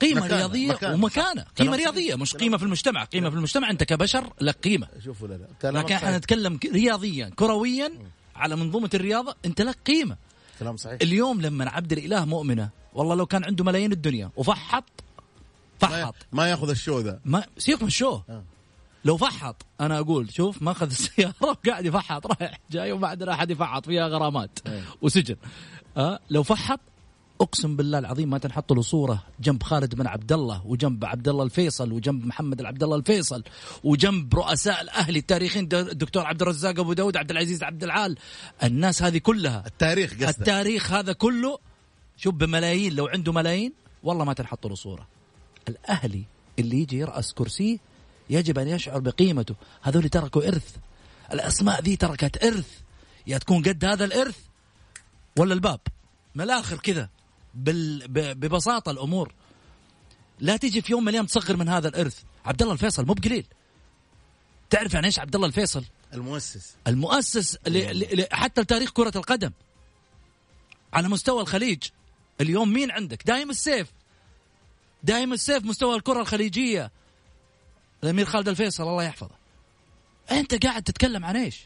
قيمة 0.00 0.20
مكانة، 0.20 0.36
رياضية 0.36 0.68
مكانة. 0.72 0.94
ومكانة. 0.94 1.46
قيمة 1.58 1.76
رياضية. 1.76 2.14
مش 2.14 2.36
قيمة 2.36 2.56
في 2.56 2.62
المجتمع 2.62 3.04
قيمة 3.04 3.30
في 3.30 3.36
المجتمع 3.36 3.70
أنت 3.70 3.84
كبشر 3.84 4.32
لك 4.40 4.56
قيمة 4.56 4.88
شوفوا 5.04 5.28
لا 5.28 5.38
لكن 5.64 5.94
إحنا. 5.94 6.18
نتكلم 6.18 6.58
رياضيا 6.72 7.30
كرويا 7.36 7.92
على 8.36 8.56
منظومة 8.56 8.90
الرياضة 8.94 9.34
أنت 9.44 9.62
لك 9.62 9.76
قيمة 9.86 10.16
كلام 10.58 10.76
صحيح. 10.76 10.98
اليوم 11.02 11.40
لما 11.40 11.70
عبد 11.70 11.92
الإله 11.92 12.24
مؤمنة 12.24 12.68
والله 12.94 13.14
لو 13.14 13.26
كان 13.26 13.44
عنده 13.44 13.64
ملايين 13.64 13.92
الدنيا 13.92 14.30
وفحط 14.36 14.84
ما, 15.82 15.88
فحط. 15.88 16.14
ما 16.32 16.50
يأخذ 16.50 16.70
ال 16.70 16.76
show 16.76 17.00
ذا. 17.00 17.20
ما 17.24 17.44
سيبك 17.58 17.82
من 17.82 17.88
ال 17.88 17.93
show. 17.93 18.20
آه. 18.28 18.44
لو 19.04 19.16
فحط 19.16 19.66
أنا 19.80 19.98
أقول 19.98 20.32
شوف 20.32 20.62
ماخذ 20.62 20.86
السيارة 20.86 21.34
وقاعد 21.66 21.86
يفحط 21.86 22.26
رايح 22.26 22.60
جاي 22.70 22.92
وما 22.92 23.08
عندنا 23.08 23.32
احد 23.32 23.50
يفحط 23.50 23.86
فيها 23.86 24.08
غرامات 24.08 24.58
أي. 24.66 24.82
وسجن. 25.02 25.36
أه 25.96 26.20
لو 26.30 26.42
فحط 26.42 26.80
أقسم 27.42 27.76
بالله 27.76 27.98
العظيم 27.98 28.30
ما 28.30 28.38
تنحط 28.38 28.72
له 28.72 28.82
صورة 28.82 29.22
جنب 29.40 29.62
خالد 29.62 29.94
بن 29.94 30.06
عبد 30.06 30.32
الله 30.32 30.66
وجنب 30.66 31.04
عبد 31.04 31.28
الله 31.28 31.44
الفيصل 31.44 31.92
وجنب 31.92 32.26
محمد 32.26 32.60
العبد 32.60 32.82
الله 32.82 32.96
الفيصل 32.96 33.44
وجنب 33.84 34.34
رؤساء 34.34 34.80
الاهلي 34.80 35.18
التاريخيين 35.18 35.68
الدكتور 35.72 36.26
عبد 36.26 36.42
الرزاق 36.42 36.78
أبو 36.78 36.92
داود 36.92 37.16
عبد 37.16 37.30
العزيز 37.30 37.62
عبد 37.62 37.84
العال. 37.84 38.18
الناس 38.62 39.02
هذه 39.02 39.18
كلها. 39.18 39.62
التاريخ 39.66 40.14
قصده 40.14 40.28
التاريخ 40.28 40.92
هذا 40.92 41.12
كله 41.12 41.58
شوف 42.16 42.34
بملايين 42.34 42.94
لو 42.94 43.06
عنده 43.06 43.32
ملايين 43.32 43.72
والله 44.02 44.24
ما 44.24 44.32
تنحط 44.32 44.66
له 44.66 44.74
صورة. 44.74 45.08
الأهلي 45.68 46.24
اللي 46.58 46.80
يجي 46.80 46.98
يرأس 46.98 47.32
كرسيه 47.32 47.78
يجب 48.30 48.58
أن 48.58 48.68
يشعر 48.68 48.98
بقيمته. 48.98 49.54
هذول 49.82 50.08
تركوا 50.08 50.48
إرث. 50.48 50.76
الأسماء 51.32 51.82
ذي 51.82 51.96
تركت 51.96 52.44
إرث. 52.44 52.70
يا 53.26 53.38
تكون 53.38 53.62
قد 53.62 53.84
هذا 53.84 54.04
الإرث 54.04 54.38
ولا 55.38 55.54
الباب؟ 55.54 55.80
من 56.34 56.44
الآخر 56.44 56.76
كذا. 56.76 57.08
بال... 57.54 58.08
ببساطة 58.34 58.90
الأمور. 58.90 59.34
لا 60.38 60.56
تيجي 60.56 60.82
في 60.82 60.92
يوم 60.92 61.02
من 61.02 61.08
الأيام 61.08 61.26
تصغر 61.26 61.56
من 61.56 61.68
هذا 61.68 61.88
الإرث. 61.88 62.22
عبد 62.44 62.62
الله 62.62 62.74
الفيصل 62.74 63.06
مو 63.06 63.14
بقليل. 63.14 63.46
تعرف 64.70 64.94
يعني 64.94 65.06
إيش 65.06 65.18
عبد 65.18 65.34
الله 65.34 65.46
الفيصل؟ 65.46 65.84
المؤسس. 66.14 66.76
المؤسس 66.86 67.58
ل... 67.66 68.00
ل... 68.20 68.26
حتى 68.32 68.60
لتاريخ 68.60 68.90
كرة 68.90 69.12
القدم. 69.16 69.52
على 70.92 71.08
مستوى 71.08 71.40
الخليج. 71.40 71.82
اليوم 72.40 72.72
مين 72.72 72.90
عندك؟ 72.90 73.26
دايم 73.26 73.50
السيف. 73.50 73.92
دايم 75.02 75.32
السيف 75.32 75.64
مستوى 75.64 75.96
الكرة 75.96 76.20
الخليجية. 76.20 76.90
الأمير 78.04 78.24
خالد 78.24 78.48
الفيصل 78.48 78.82
الله 78.82 79.02
يحفظه. 79.02 79.34
أنت 80.30 80.66
قاعد 80.66 80.82
تتكلم 80.82 81.24
عن 81.24 81.36
إيش؟ 81.36 81.60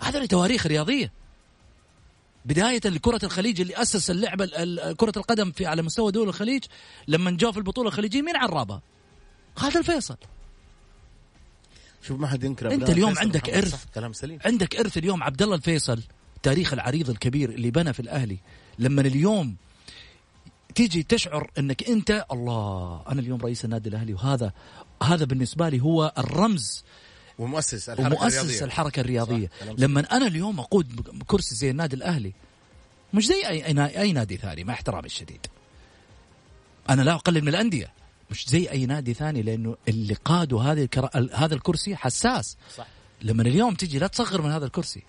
هذا 0.00 0.26
تواريخ 0.26 0.66
رياضية. 0.66 1.12
بداية 2.48 2.78
كرة 2.80 3.20
الخليج 3.24 3.60
اللي 3.60 3.82
أسس 3.82 4.10
اللعبة 4.10 4.44
ال- 4.44 4.54
ال- 4.80 4.96
كرة 4.96 5.12
القدم 5.16 5.52
في 5.52 5.66
على 5.66 5.82
مستوى 5.82 6.12
دول 6.12 6.28
الخليج 6.28 6.64
لما 7.08 7.30
جاء 7.30 7.52
في 7.52 7.58
البطولة 7.58 7.88
الخليجية 7.88 8.22
مين 8.22 8.36
عرابها؟ 8.36 8.82
خالد 9.56 9.76
الفيصل 9.76 10.16
شوف 12.02 12.20
ما 12.20 12.26
حد 12.26 12.44
ينكر 12.44 12.66
أنت 12.66 12.74
أبناء 12.74 12.90
اليوم 12.92 13.18
عندك. 13.18 13.68
صح 13.68 13.84
كلام 13.94 14.12
سليم 14.12 14.38
عندك 14.44 14.76
إرث 14.76 14.98
اليوم 14.98 15.22
عبد 15.22 15.42
الله 15.42 15.54
الفيصل 15.56 16.02
تاريخ 16.42 16.72
العريض 16.72 17.10
الكبير 17.10 17.50
اللي 17.50 17.70
بنى 17.70 17.92
في 17.92 18.00
الأهلي 18.00 18.38
لما 18.78 19.00
اليوم 19.00 19.56
تيجي 20.74 21.02
تشعر 21.02 21.50
إنك 21.58 21.88
أنت 21.88 22.24
الله 22.32 23.02
أنا 23.08 23.20
اليوم 23.20 23.40
رئيس 23.40 23.64
النادي 23.64 23.88
الأهلي 23.88 24.14
وهذا 24.14 24.52
هذا 25.02 25.24
بالنسبة 25.24 25.68
لي 25.68 25.80
هو 25.82 26.12
الرمز 26.18 26.84
ومؤسس 27.38 27.88
الحركة 27.88 28.06
ومؤسس 28.16 28.38
الرياضية. 28.38 28.64
الحركة 28.64 29.00
الرياضية. 29.00 29.50
لما 29.78 30.00
أنا 30.16 30.26
اليوم 30.26 30.60
أقود 30.60 31.08
كرسي 31.26 31.54
زي 31.54 31.70
النادي 31.70 31.96
الأهلي 31.96 32.32
مش 33.14 33.26
زي 33.26 33.46
اي 33.48 33.66
اي, 33.66 34.00
أي 34.00 34.12
نادي 34.12 34.36
ثاني 34.36 34.64
مع 34.64 34.74
احترامي 34.74 35.06
الشديد. 35.06 35.46
أنا 36.90 37.02
لا 37.02 37.14
أقلل 37.14 37.42
من 37.42 37.48
الأندية. 37.48 37.92
مش 38.30 38.48
زي 38.48 38.70
أي 38.70 38.86
نادي 38.86 39.14
ثاني 39.14 39.42
لأنه 39.42 39.76
اللي 39.88 40.14
قادوا 40.14 40.62
هذه 40.62 40.82
الكرا... 40.84 41.10
ال- 41.14 41.30
هذا 41.34 41.54
الكرسي 41.54 41.96
حساس. 41.96 42.56
صح. 42.76 42.86
لما 43.22 43.42
اليوم 43.42 43.74
تجي 43.74 43.98
لا 43.98 44.06
تصغر 44.06 44.42
من 44.42 44.50
هذا 44.50 44.66
الكرسي. 44.66 45.02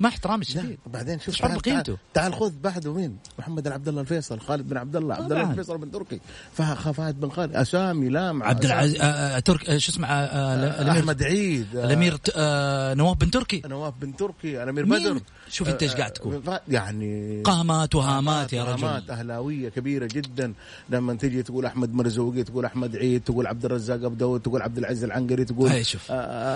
مع 0.00 0.08
احترامي 0.08 0.42
الشديد 0.42 0.78
وبعدين 0.86 1.18
شوف 1.20 1.36
تعال. 1.38 1.60
تعال, 1.60 1.96
تعال 2.14 2.34
خذ 2.34 2.52
بعده 2.62 2.92
مين؟ 2.94 3.16
محمد 3.38 3.62
بن 3.62 3.72
عبد 3.72 3.88
الله 3.88 4.00
الفيصل، 4.00 4.40
خالد 4.40 4.68
بن 4.68 4.76
عبد 4.76 4.96
الله، 4.96 5.14
عبد 5.14 5.32
الله. 5.32 5.50
الفيصل 5.50 5.78
بن 5.78 5.90
تركي، 5.90 6.20
فه- 6.54 6.92
فهد 6.92 7.20
بن 7.20 7.30
خالد، 7.30 7.56
أسامي 7.56 8.08
لامعه 8.08 8.48
عبد. 8.48 8.64
العزيز 8.64 9.00
آه 9.00 9.04
آه 9.04 9.38
ترك 9.38 9.70
آه 9.70 9.78
شو 9.78 9.92
اسمه 9.92 10.06
آه 10.08 10.90
أحمد 10.90 11.22
عيد 11.22 11.76
آه، 11.76 11.84
الأمير 11.84 12.18
آه 12.36 12.94
نواف 12.94 13.16
بن 13.16 13.30
تركي 13.30 13.62
نواف 13.66 13.94
بن 14.00 14.16
تركي 14.16 14.62
الأمير؟ 14.62 14.84
بدر 14.84 15.20
شوف 15.50 15.68
أنت 15.68 15.82
إيش 15.82 15.92
آه، 15.92 15.96
قاعد 15.98 16.12
تقول. 16.12 16.42
يعني 16.68 17.42
قامات 17.44 17.94
وهامات 17.94 18.52
يا 18.52 18.64
قامات 18.64 19.02
رجل 19.02 19.10
أهلاوية 19.10 19.68
كبيرة 19.68 20.08
جدا 20.12 20.52
لما 20.90 21.14
تجي 21.14 21.42
تقول 21.42 21.66
أحمد 21.66 21.94
مرزوقي 21.94 22.42
تقول 22.42 22.64
أحمد 22.64 22.96
عيد 22.96 23.22
تقول 23.22 23.46
عبد 23.46 23.64
الرزاق 23.64 23.96
أبو 24.04 24.14
داود 24.14 24.40
تقول 24.40 24.62
عبد 24.62 24.78
العزيز 24.78 25.04
العنقري 25.04 25.44
تقول 25.44 25.72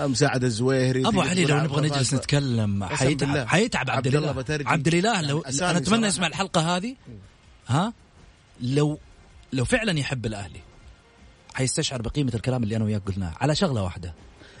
مساعد 0.09 0.43
الزويهري 0.43 1.07
أبو 1.07 1.21
علي 1.21 1.45
لو 1.45 1.57
نبغى 1.57 1.81
نجلس 1.89 2.13
نتكلم 2.13 2.83
حيتعب 2.83 3.34
بالله. 3.39 3.51
حيتعب 3.51 3.89
عبد, 3.89 4.07
عبد 4.07 4.15
الله 4.15 4.31
بترجي. 4.31 4.69
عبد 4.69 4.87
الإله 4.87 5.21
لو 5.21 5.43
يعني 5.45 5.71
أنا 5.71 5.77
أتمنى. 5.77 6.07
يسمع 6.07 6.27
الحلقة 6.27 6.77
هذه 6.77 6.95
ها 7.67 7.93
لو 8.61 8.99
لو 9.53 9.65
فعلا 9.65 9.99
يحب 9.99 10.25
الأهلي 10.25 10.59
حيستشعر 11.53 12.01
بقيمة 12.01 12.31
الكلام 12.35 12.63
اللي 12.63 12.75
أنا 12.75 12.85
وياك 12.85 13.01
قلناه 13.05 13.33
على 13.41 13.55
شغلة 13.55 13.83
واحدة 13.83 14.13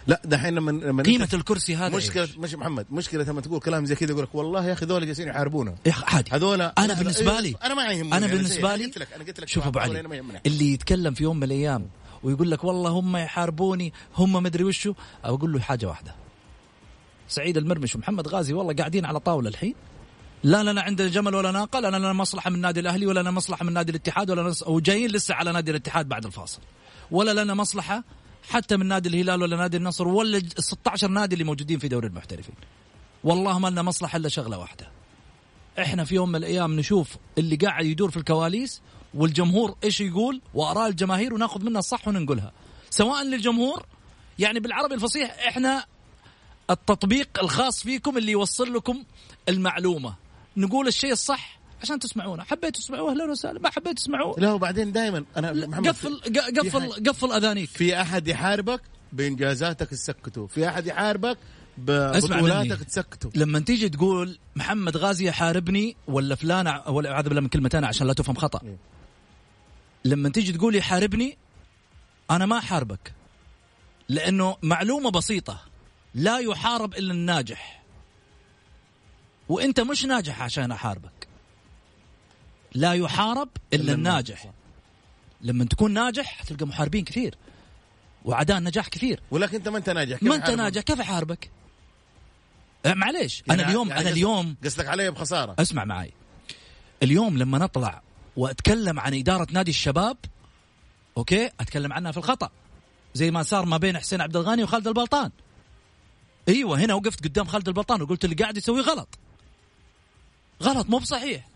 لا 0.07 0.21
دحين 0.25 0.53
لما 0.53 0.71
لما 0.71 1.03
قيمة 1.03 1.29
الكرسي 1.33 1.75
هذا 1.75 1.97
مشكلة 1.97 2.23
إيش؟ 2.23 2.37
مش 2.37 2.55
محمد 2.55 2.85
مشكلة 2.91 3.23
لما 3.23 3.41
تقول 3.41 3.59
كلام 3.59 3.85
زي 3.85 3.95
كذا 3.95 4.11
يقول 4.11 4.23
لك 4.23 4.35
والله 4.35 4.65
يا 4.67 4.73
أخي 4.73 4.85
ذول 4.85 5.05
جالسين 5.05 5.27
يحاربونا 5.27 5.75
عادي 6.03 6.31
هذول 6.31 6.61
أنا 6.61 6.93
بالنسبة 6.93 7.39
لي 7.39 7.55
أنا 7.63 7.73
ما 7.73 7.85
يهمني 7.91 8.17
أنا 8.17 8.27
بالنسبة 8.27 8.75
لي 8.75 8.85
قلت 8.85 8.97
لك 8.97 9.13
أنا 9.13 9.23
قلت 9.23 9.39
لك 9.39 9.47
شوف 9.47 9.67
أبو 9.67 9.79
علي. 9.79 10.21
اللي 10.45 10.73
يتكلم 10.73 11.13
في 11.13 11.23
يوم 11.23 11.37
من 11.37 11.43
الأيام 11.43 11.89
ويقول 12.23 12.51
لك 12.51 12.63
والله 12.63 12.89
هم 12.89 13.17
يحاربوني 13.17 13.93
هم 14.15 14.33
مدري 14.33 14.63
وشو 14.63 14.93
أقول 15.23 15.53
له 15.53 15.59
حاجة 15.59 15.85
واحدة 15.85 16.15
سعيد 17.27 17.57
المرمش 17.57 17.95
ومحمد 17.95 18.27
غازي 18.27 18.53
والله 18.53 18.73
قاعدين 18.73 19.05
على 19.05 19.19
طاولة 19.19 19.49
الحين. 19.49 19.75
لا 20.43 20.63
لنا 20.63 20.81
عندنا 20.81 21.07
جمل 21.07 21.35
ولا 21.35 21.51
ناقة 21.51 21.79
لا 21.79 21.97
لنا 21.97 22.13
مصلحة 22.13 22.49
من 22.49 22.55
النادي 22.55 22.79
الأهلي 22.79 23.07
ولا 23.07 23.19
لنا 23.19 23.31
مصلحة 23.31 23.65
من 23.65 23.73
نادي 23.73 23.91
الاتحاد 23.91 24.31
ولا 24.31 24.43
نص... 24.43 24.63
وجايين 24.67 25.09
لسه 25.09 25.35
على 25.35 25.51
نادي 25.51 25.71
الاتحاد 25.71 26.07
بعد 26.07 26.25
الفاصل. 26.25 26.59
ولا 27.11 27.43
لنا 27.43 27.53
مصلحة 27.53 28.03
حتى 28.49 28.77
من 28.77 28.85
نادي 28.85 29.09
الهلال 29.09 29.41
ولا 29.41 29.57
نادي 29.57 29.77
النصر 29.77 30.07
ولا 30.07 30.37
ال 30.37 30.63
16 30.63 31.07
نادي 31.07 31.33
اللي 31.33 31.43
موجودين 31.43 31.79
في 31.79 31.87
دوري 31.87 32.07
المحترفين. 32.07 32.55
والله 33.23 33.59
ما 33.59 33.67
لنا 33.67 33.81
مصلحة 33.81 34.17
إلا 34.17 34.29
شغلة 34.29 34.57
واحدة. 34.57 34.91
إحنا 35.79 36.03
في 36.03 36.15
يوم 36.15 36.29
من 36.29 36.35
الأيام 36.35 36.75
نشوف 36.75 37.15
اللي 37.37 37.55
قاعد 37.55 37.85
يدور 37.85 38.11
في 38.11 38.17
الكواليس 38.17 38.81
والجمهور 39.13 39.75
إيش 39.83 40.01
يقول؟ 40.01 40.41
وآراء 40.53 40.87
الجماهير 40.87 41.33
وناخذ 41.33 41.63
منها 41.63 41.79
الصح 41.79 42.07
وننقلها. 42.07 42.51
سواء 42.89 43.23
للجمهور 43.23 43.85
يعني 44.39 44.59
بالعربي 44.59 44.95
الفصيح 44.95 45.35
إحنا 45.47 45.85
التطبيق 46.69 47.29
الخاص 47.43 47.83
فيكم 47.83 48.17
اللي 48.17 48.31
يوصل 48.31 48.73
لكم 48.73 49.03
المعلومة. 49.49 50.15
نقول 50.57 50.87
الشيء 50.87 51.11
الصح 51.11 51.59
عشان 51.81 51.99
تسمعونه. 51.99 52.43
حبيتوا 52.43 52.81
تسمعوه؟ 52.81 53.11
أهلا 53.11 53.31
وسهلا. 53.31 53.59
ما 53.59 53.69
حبيتوا 53.69 53.93
تسمعوه؟ 53.93 54.39
لا 54.39 54.51
وبعدين 54.51 54.91
دائما 54.91 55.25
أنا 55.37 55.53
محمد 55.53 55.87
قفل 55.87 56.21
قفل 56.59 57.09
قفل 57.09 57.31
أذانيك. 57.31 57.69
في 57.69 58.01
أحد 58.01 58.27
يحاربك؟ 58.27 58.81
بانجازاتك 59.13 59.89
تسكته 59.89 60.47
في 60.47 60.69
أحد 60.69 60.87
يحاربك؟ 60.87 61.37
مني. 61.77 62.75
تسكته 62.75 63.29
لما 63.35 63.59
تيجي 63.59 63.89
تقول 63.89 64.37
محمد 64.55 64.97
غازي 64.97 65.27
يحاربني 65.27 65.95
ولا 66.07 66.35
فلان 66.35 66.81
ولا 66.87 67.11
أعوذ 67.11 67.23
بالله 67.23 67.41
من 67.41 67.47
كلمتين 67.47 67.83
عشان 67.83 68.07
لا 68.07 68.13
تفهم 68.13 68.35
خطأ. 68.35 68.61
إيه. 68.63 68.77
لما 70.05 70.29
تيجي 70.29 70.51
تقول 70.51 70.75
يحاربني 70.75 71.37
أنا 72.31 72.45
ما 72.45 72.57
أحاربك. 72.57 73.13
لأنه 74.09 74.57
معلومة 74.61 75.11
بسيطة. 75.11 75.59
لا 76.15 76.39
يحارب 76.39 76.93
إلا 76.93 77.13
الناجح. 77.13 77.83
وإنت 79.49 79.79
مش 79.79 80.05
ناجح 80.05 80.41
عشان 80.41 80.71
أحاربك. 80.71 81.27
لا 82.75 82.93
يحارب 82.93 83.49
إلا, 83.73 83.83
إلا 83.83 83.93
الناجح. 83.93 84.51
لما 85.41 85.65
تكون 85.65 85.93
ناجح 85.93 86.25
حتلقى 86.25 86.67
محاربين 86.67 87.03
كثير. 87.03 87.37
وعداء 88.25 88.57
النجاح 88.57 88.87
كثير. 88.87 89.21
ولكن 89.31 89.55
أنت 89.55 89.67
ما 89.67 89.77
أنت 89.77 89.89
ناجح 89.89 90.23
ما 90.23 90.35
أنت؟ 90.35 90.49
ناجح 90.49 90.81
كيف 90.81 91.01
أحاربك؟ 91.01 91.51
أه، 92.85 92.93
معليش. 92.93 93.43
يعني 93.47 93.61
أنا 93.61 93.69
اليوم 93.69 93.89
يعني 93.89 94.01
أنا 94.01 94.09
اليوم 94.09 94.55
قصدك 94.63 94.87
علي 94.87 95.11
بخسارة. 95.11 95.55
اسمع 95.59 95.85
معي. 95.85 96.13
اليوم 97.03 97.37
لما 97.37 97.57
نطلع 97.57 98.01
وأتكلم 98.37 98.99
عن 98.99 99.13
إدارة 99.13 99.47
نادي 99.51 99.71
الشباب 99.71 100.17
okay؟ 101.17 101.45
أتكلم 101.59 101.93
عنها 101.93 102.11
في 102.11 102.17
الخطأ. 102.17 102.49
زي 103.13 103.31
ما 103.31 103.43
صار 103.43 103.65
ما 103.65 103.77
بين 103.77 103.97
حسين 103.97 104.21
عبد 104.21 104.35
الغني 104.35 104.63
وخالد 104.63 104.87
البلطان. 104.87 105.31
أيوه 106.47 106.79
هنا 106.79 106.93
وقفت 106.93 107.23
قدام 107.23 107.45
خالد 107.45 107.67
البلطان 107.67 108.01
وقلت 108.01 108.25
اللي 108.25 108.35
قاعد 108.35 108.57
يسويه 108.57 108.81
غلط. 108.81 109.19
غلط 110.63 110.89
مو 110.89 110.97
بصحيح. 110.97 111.47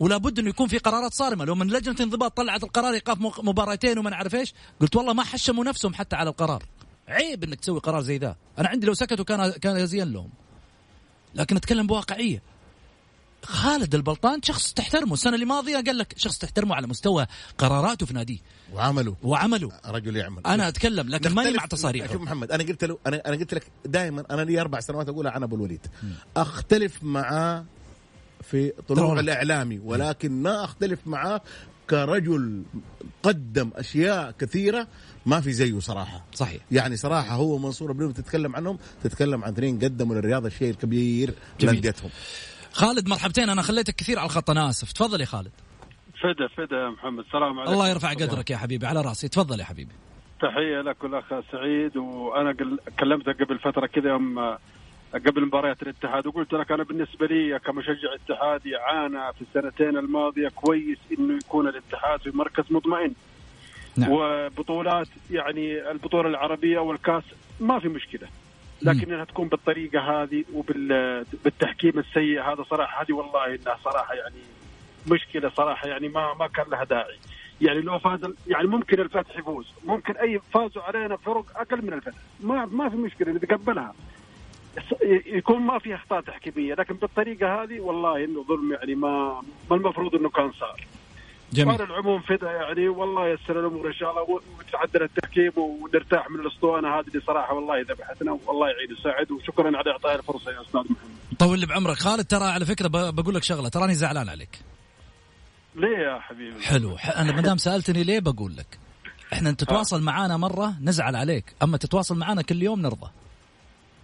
ولا 0.00 0.16
بد 0.16 0.38
إنه 0.38 0.48
يكون 0.48 0.68
في 0.68 0.78
قرارات 0.78 1.12
صارمة. 1.12 1.44
لو 1.44 1.54
من 1.54 1.66
لجنة 1.66 1.96
انضباط 2.00 2.36
طلعت 2.36 2.64
القرار 2.64 2.94
ايقاف 2.94 3.18
مباراتين 3.20 3.98
وما 3.98 4.10
نعرف 4.10 4.34
إيش 4.34 4.54
قلت 4.80 4.96
والله 4.96 5.12
ما 5.12 5.24
حشموا 5.24 5.64
نفسهم 5.64 5.94
حتى 5.94 6.16
على 6.16 6.30
القرار. 6.30 6.64
عيب 7.08 7.44
إنك 7.44 7.60
تسوي 7.60 7.80
قرار 7.80 8.00
زي 8.00 8.18
ذا. 8.18 8.36
أنا 8.58 8.68
عندي 8.68 8.86
لو 8.86 8.94
سكتوا 8.94 9.24
كان 9.24 9.50
كان 9.50 9.76
يزين 9.76 10.12
لهم. 10.12 10.30
لكن 11.34 11.56
أتكلم 11.56 11.86
بواقعية. 11.86 12.42
خالد 13.44 13.94
البلطان 13.94 14.42
شخص 14.42 14.72
تحترمه. 14.72 15.12
السنة 15.12 15.36
الماضيه 15.36 15.74
قال 15.74 15.98
لك 15.98 16.14
شخص 16.16 16.38
تحترمه 16.38 16.74
على 16.74 16.86
مستوى 16.86 17.26
قراراته 17.58 18.06
في 18.06 18.14
ناديه. 18.14 18.38
وعمله. 18.72 19.16
وعمله. 19.22 19.72
رجل 19.86 20.16
يعمل. 20.16 20.46
أنا 20.46 20.68
أتكلم 20.68 21.08
لكن 21.08 21.34
ماني 21.34 21.56
مع 21.56 21.66
تصاريحه. 21.66 22.12
شوف 22.12 22.22
محمد 22.22 22.52
أنا 22.52 22.64
قلت 22.64 22.84
له 22.84 22.98
أنا 23.06 23.22
أنا 23.26 23.36
قلت 23.36 23.54
لك 23.54 23.66
دائما 23.84 24.24
أنا 24.30 24.42
لي 24.42 24.60
أربع 24.60 24.80
سنوات 24.80 25.08
أقولها 25.08 25.32
عن 25.32 25.42
أبو 25.42 25.56
الوليد. 25.56 25.86
أختلف 26.36 27.02
معاه 27.02 27.64
في 28.42 28.72
طلوع. 28.88 29.20
الإعلامي 29.20 29.78
ولكن 29.78 30.42
ما 30.42 30.64
أختلف 30.64 30.98
معاه 31.06 31.40
كرجل 31.90 32.62
قدم 33.22 33.70
أشياء 33.74 34.30
كثيرة 34.30 34.88
ما 35.26 35.40
في 35.40 35.52
زيه 35.52 35.78
صراحة. 35.78 36.24
صحيح. 36.34 36.62
يعني 36.70 36.96
صراحة 36.96 37.34
هو 37.34 37.58
منصور 37.58 37.92
بن 37.92 38.14
تتكلم 38.14 38.56
عنهم 38.56 38.78
تتكلم 39.04 39.44
عن 39.44 39.52
اثنين 39.52 39.78
قدموا 39.78 40.14
للرياضه 40.14 40.46
الشيء 40.46 40.70
الكبير 40.70 41.34
جميل. 41.60 41.92
خالد 42.74 43.08
مرحبتين 43.08 43.48
أنا 43.50 43.62
خليتك 43.62 43.94
كثير 43.96 44.18
على 44.18 44.26
الخط 44.26 44.50
أنا 44.50 44.68
آسف. 44.68 44.92
تفضل 44.92 45.20
يا 45.20 45.26
خالد. 45.26 45.50
فدا 46.22 46.48
فدا 46.56 46.76
يا 46.76 46.88
محمد. 46.90 47.24
سلام 47.32 47.58
عليكم. 47.58 47.72
الله 47.72 47.88
يرفع 47.88 48.10
قدرك 48.12 48.50
يا 48.50 48.56
حبيبي 48.56 48.86
على 48.86 49.00
رأسي. 49.00 49.28
تفضل 49.28 49.60
يا 49.60 49.64
حبيبي. 49.64 49.92
تحية 50.40 50.80
لك 50.80 51.04
والأخ 51.04 51.24
سعيد 51.52 51.96
وأنا 51.96 52.50
قل- 52.50 52.78
كلمتك 53.00 53.42
قبل 53.42 53.58
فترة 53.58 53.86
كذا 53.86 54.08
يوم 54.08 54.38
آه، 54.38 54.58
قبل 55.14 55.46
مباريات 55.46 55.82
الاتحاد 55.82 56.26
وقلت 56.26 56.52
لك 56.52 56.72
أنا 56.72 56.82
بالنسبة 56.84 57.26
لي 57.26 57.58
كمشجع 57.58 58.08
اتحادي 58.14 58.76
عانى 58.76 59.32
في 59.32 59.42
السنتين 59.42 59.96
الماضية 59.98 60.48
كويس 60.48 60.98
إنه 61.18 61.36
يكون 61.36 61.68
الاتحاد 61.68 62.20
في 62.20 62.30
مركز 62.36 62.64
مطمئن. 62.70 63.12
نعم. 63.96 64.10
وبطولات 64.12 65.08
يعني 65.30 65.90
البطولة 65.90 66.28
العربية 66.28 66.78
والكأس 66.78 67.22
ما 67.60 67.78
في 67.80 67.88
مشكلة. 67.88 68.28
لكن 68.84 69.12
إنها 69.12 69.24
تكون 69.24 69.48
بالطريقة 69.48 70.00
هذه 70.00 70.44
وبالتحكيم 70.54 71.98
السيء 71.98 72.42
هذا 72.42 72.62
صراحة 72.62 73.02
هذه 73.02 73.12
والله 73.12 73.46
إنها 73.46 73.78
صراحة 73.84 74.14
يعني 74.14 74.36
مشكلة 75.10 75.50
صراحة 75.56 75.88
يعني 75.88 76.08
ما 76.08 76.34
ما 76.34 76.46
كان 76.46 76.66
لها 76.70 76.84
داعي. 76.84 77.18
يعني 77.60 77.80
لو 77.80 77.98
فاز 77.98 78.34
يعني 78.46 78.66
ممكن 78.66 79.00
الفتح 79.00 79.38
يفوز. 79.38 79.66
ممكن 79.84 80.16
أي 80.16 80.40
فازوا 80.54 80.82
علينا 80.82 81.16
فرق 81.16 81.44
أقل 81.56 81.82
من 81.82 81.92
الفتح. 81.92 82.18
ما 82.40 82.64
ما 82.64 82.88
في 82.88 82.96
مشكلة 82.96 83.32
نتقبلها 83.32 83.94
يكون 85.26 85.62
ما 85.62 85.78
في 85.78 85.94
أخطاء 85.94 86.20
تحكيمية. 86.20 86.74
لكن 86.74 86.94
بالطريقة 86.94 87.62
هذه 87.62 87.80
والله 87.80 88.24
إنه 88.24 88.42
ظلم 88.42 88.72
يعني 88.72 88.94
ما 88.94 89.42
ما 89.70 89.76
المفروض 89.76 90.14
إنه 90.14 90.30
كان 90.30 90.52
صار. 90.52 90.86
جميل. 91.54 91.68
وعلى 91.68 91.84
العموم 91.84 92.22
فدا 92.22 92.50
يعني 92.50 92.88
والله 92.88 93.28
يسر 93.28 93.60
الأمور 93.60 93.88
إن 93.88 93.92
شاء 93.92 94.10
الله 94.10 94.22
وتعدل 94.22 95.02
التحكيم 95.02 95.52
ونرتاح 95.56 96.30
من 96.30 96.40
الأسطوانة 96.40 96.88
هذه 96.88 97.06
اللي 97.08 97.20
صراحة 97.26 97.54
والله 97.54 97.80
ذبحتنا 97.80 98.32
والله 98.46 98.66
يعين 98.68 98.90
ويساعد 98.90 99.30
وشكرا 99.30 99.66
على 99.78 99.90
اعطائي 99.90 100.16
الفرصة 100.16 100.50
يا 100.50 100.62
أستاذ 100.62 100.80
محمد. 100.80 100.96
طول 101.38 101.58
لي 101.60 101.66
بعمرك. 101.66 101.96
خالد 101.96 102.24
ترى 102.24 102.44
على 102.44 102.66
فكرة 102.66 102.88
بقول 102.88 103.34
لك 103.34 103.42
شغلة 103.42 103.68
تراني 103.68 103.94
زعلان 103.94 104.28
عليك. 104.28 104.58
ليه 105.76 105.98
يا 105.98 106.20
حبيبي؟ 106.20 106.60
حلو. 106.62 106.96
أنا 106.96 107.32
ما 107.32 107.40
دام 107.40 107.56
سألتني 107.56 108.02
ليه 108.02 108.20
بقول 108.20 108.56
لك. 108.56 108.78
إحنا 109.32 109.50
انت 109.50 109.64
تتواصل 109.64 110.02
معانا 110.02 110.36
مرة 110.36 110.74
نزعل 110.82 111.16
عليك 111.16 111.54
أما 111.62 111.76
تتواصل 111.76 112.18
معانا 112.18 112.42
كل 112.42 112.62
يوم 112.62 112.80
نرضى. 112.80 113.10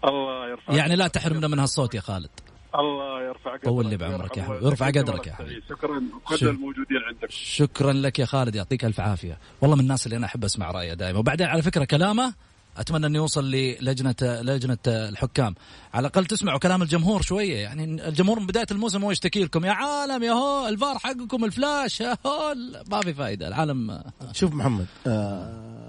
الله 0.04 0.48
يرفع 0.48 0.74
يعني 0.74 0.96
لا 0.96 1.06
تحرمنا 1.08 1.48
من 1.48 1.58
هالصوت 1.58 1.94
يا 1.94 2.00
خالد. 2.00 2.30
الله 2.74 3.22
يرفع 3.22 3.50
قدرك 3.50 3.64
طول 3.64 3.87
لي 3.87 3.96
بعمرك 3.96 4.37
يا 4.37 4.42
حبيبي. 4.42 4.64
ويرفع 4.64 4.87
والديك 4.87 5.02
قدرك 5.02 5.26
يا 5.26 5.33
حبيبي. 5.33 5.62
شكرا 5.68 6.02
وكل. 6.16 6.48
الموجودين 6.48 6.98
عندك. 7.09 7.30
شكرا 7.30 7.92
لك 7.92 8.18
يا 8.18 8.24
خالد 8.24 8.54
يعطيك 8.54 8.85
ألف 8.85 9.00
عافية. 9.00 9.38
والله 9.61 9.76
من 9.76 9.83
الناس 9.83 10.06
اللي 10.06 10.16
أنا 10.16 10.26
أحب 10.26 10.44
أسمع 10.44 10.70
رأيه 10.70 10.94
دائما. 10.94 11.18
وبعدين 11.18 11.46
على 11.46 11.62
فكرة 11.62 11.85
كلامه 11.85 12.35
أتمنى 12.76 13.06
أنه 13.06 13.18
يوصل 13.18 13.50
للجنه 13.50 14.14
لجنه 14.22 14.78
الحكام. 14.87 15.54
على 15.94 16.06
الأقل 16.06 16.26
تسمعوا 16.26 16.59
كلام 16.59 16.83
الجمهور 16.83 17.22
شوية. 17.22 17.56
يعني 17.56 17.85
الجمهور 17.85 18.40
من 18.40 18.46
بداية 18.46 18.66
الموسم 18.70 19.04
هو 19.04 19.11
يشتكي 19.11 19.44
لكم 19.44 19.64
يا 19.64 19.72
عالم 19.72 20.22
يا 20.22 20.33
هو 20.33 20.68
الفار 20.68 20.98
حقكم 20.98 21.44
الفلاش 21.44 22.00
يا 22.00 22.16
هو 22.26 22.54
ما 22.90 23.00
في 23.00 23.14
فائده 23.14 23.48
العالم 23.48 24.02
شوف 24.33 24.54
محمد 24.54 24.87
آه 25.06 25.79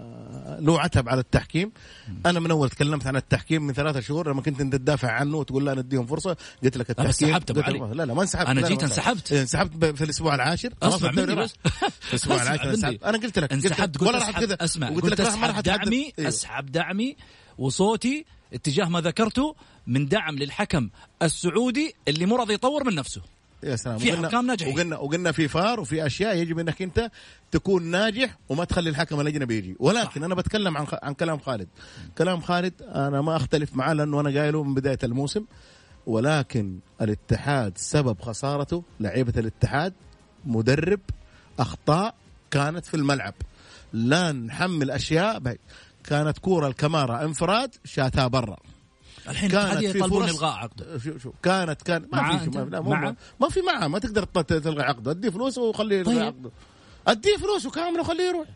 له 0.60 0.80
عتب 0.80 1.10
على 1.10 1.20
التحكيم 1.20 1.72
أنا 2.26 2.40
من 2.40 2.52
أول 2.52 2.70
تكلمت 2.70 3.08
عن 3.08 3.16
التحكيم 3.16 3.62
من 3.62 3.74
ثلاثة 3.74 4.00
شهور 4.00 4.32
لما 4.32 4.42
كنت 4.42 4.62
أنت 4.62 4.76
تدافع 4.76 5.12
عنه 5.12 5.38
وتقول 5.38 5.66
لا 5.66 5.74
نديهم 5.74 6.06
فرصة 6.06 6.38
قلت 6.64 6.78
لك 6.78 6.90
التحكيم 6.90 7.28
انسحبت 7.28 7.52
قلت 7.52 7.66
علي. 7.66 7.80
لا 7.80 8.06
لا 8.06 8.14
ما 8.14 8.22
انسحبت 8.22 8.50
لا، 8.50 8.68
جيت 8.68 8.84
انسحبت. 8.84 9.32
إيه، 9.32 9.42
انسحبت 9.42 9.76
ب- 9.76 9.96
في 9.96 10.04
الأسبوع 10.04 10.36
العاشر 10.36 10.74
اسمع 10.84 11.12
مني. 11.12 11.36
بس 11.36 11.54
الأسبوع 12.10 12.42
العاشر. 12.42 12.70
انسحبت 12.70 13.04
أنا 13.04 13.18
قلت 13.18 13.40
لك 13.40 13.54
انسحبت 13.54 14.02
ولا 14.02 14.18
راح 14.20 14.40
كذا 14.40 14.58
اسمع 14.62 14.90
قلت 14.90 15.06
لك 15.06 15.22
اسحب. 15.22 15.64
دعمي 15.64 16.14
إيه. 16.20 16.28
اسحب 16.28 16.72
دعمي 16.72 17.16
وصوتي 17.58 18.26
اتجاه 18.54 18.86
ما 18.86 19.02
ذكرته 19.02 19.56
من 19.88 20.08
دعم 20.08 20.36
للحكم 20.36 20.90
السعودي 21.22 21.96
اللي 22.08 22.26
مو 22.26 22.36
راضي 22.36 22.54
يطور 22.54 22.84
من 22.84 22.96
نفسه 22.96 23.22
يا 23.64 23.76
سلام 23.76 23.98
في 23.98 24.12
وقلنا- 24.12 24.28
حكام 24.28 24.46
ناجحين. 24.48 24.74
وقلنا 24.76 24.98
وقلنا 24.98 25.32
في 25.32 25.48
فار 25.48 25.80
وفي 25.80 26.06
أشياء 26.06 26.38
يجب 26.38 26.60
إنك 26.60 26.82
أنت 26.82 27.12
تكون 27.52 27.84
ناجح 27.84 28.38
وما 28.50 28.66
تخلي 28.66 28.90
الحكم 28.90 29.22
الأجنبي 29.22 29.58
يجي 29.58 29.76
ولكن 29.80 30.20
صح. 30.20 30.26
أنا 30.26 30.36
بتكلم 30.36 30.78
عن 30.78 30.86
عن 31.04 31.14
كلام 31.14 31.40
خالد 31.40 31.68
كلام 32.18 32.42
خالد 32.42 32.74
أنا 32.82 33.22
ما 33.22 33.36
أختلف 33.36 33.76
معاه 33.76 33.94
لأنه 33.94 34.20
أنا 34.22 34.40
قايله 34.40 34.64
من 34.64 34.74
بداية 34.74 35.00
الموسم 35.04 35.46
ولكن 36.06 36.80
الاتحاد 37.02 37.78
سبب 37.78 38.22
خسارته 38.22 38.84
لعيبة 39.00 39.34
الاتحاد 39.38 39.94
مدرب 40.46 41.00
أخطاء 41.60 42.16
كانت 42.52 42.86
في 42.86 42.94
الملعب 42.94 43.34
لا 43.94 44.32
نحمل 44.32 44.92
أشياء. 44.92 45.56
كانت 46.04 46.38
كورة 46.38 46.68
الكمارة 46.68 47.24
انفراد 47.24 47.76
شاتها 47.86 48.28
برا 48.28 48.58
الحين 49.30 49.50
كانت 49.50 49.98
فرص- 49.98 50.30
إلغاء 50.30 50.52
عقده. 50.58 50.98
شو 51.00 51.18
شو 51.18 51.32
كانت 51.44 51.82
كان 51.82 52.08
ما 52.14 52.38
في؟ 52.38 52.50
ما, 52.50 52.60
لا 52.70 52.82
معاه؟ 52.82 53.16
ما 53.42 53.50
في 53.50 53.62
معاه 53.62 53.88
ما 53.88 54.00
تقدر 54.00 54.24
تلغي 54.24 54.84
عقده. 54.84 55.12
اديه 55.12 55.30
فلوسه 55.30 55.62
وخليه 55.62 56.00
يلغي 56.00 56.16
طيب. 56.16 56.24
عقده. 56.24 56.52
اديه 57.08 57.38
فلوسه 57.38 57.72
كامله 57.72 58.02
وخليه 58.02 58.24
يروح. 58.24 58.48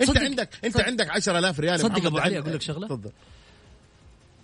أنت 0.00 0.10
صدق- 0.10 0.20
عندك 0.20 0.48
أنت 0.64 0.74
صدق- 0.74 0.84
عندك 0.86 1.10
10000 1.10 1.60
ريال 1.60 1.72
يا 1.80 1.82
صدق 1.82 2.06
أبو 2.06 2.18
علي 2.18 2.38
أقول 2.38 2.52
لك 2.54 2.62
شغلة؟ 2.62 2.86
تفضل. 2.86 3.10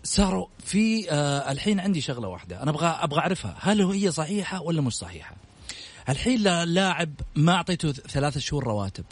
صاروا 0.04 0.46
في 0.58 1.10
آه 1.10 1.52
الحين 1.52 1.80
عندي 1.80 2.00
شغلة 2.00 2.28
واحدة. 2.28 2.62
أنا 2.62 2.70
أبغى 2.70 2.86
أبغى 2.86 3.20
أعرفها. 3.20 3.56
هل 3.60 3.82
هي 3.82 4.10
صحيحة 4.12 4.62
ولا 4.62 4.80
مش 4.80 4.92
صحيحة؟ 4.94 5.36
الحين 6.08 6.40
لا- 6.42 6.64
لاعب 6.64 7.10
ما 7.36 7.52
أعطيته 7.52 7.92
ثلاثة 7.92 8.40
شهور 8.40 8.64
رواتب. 8.64 9.04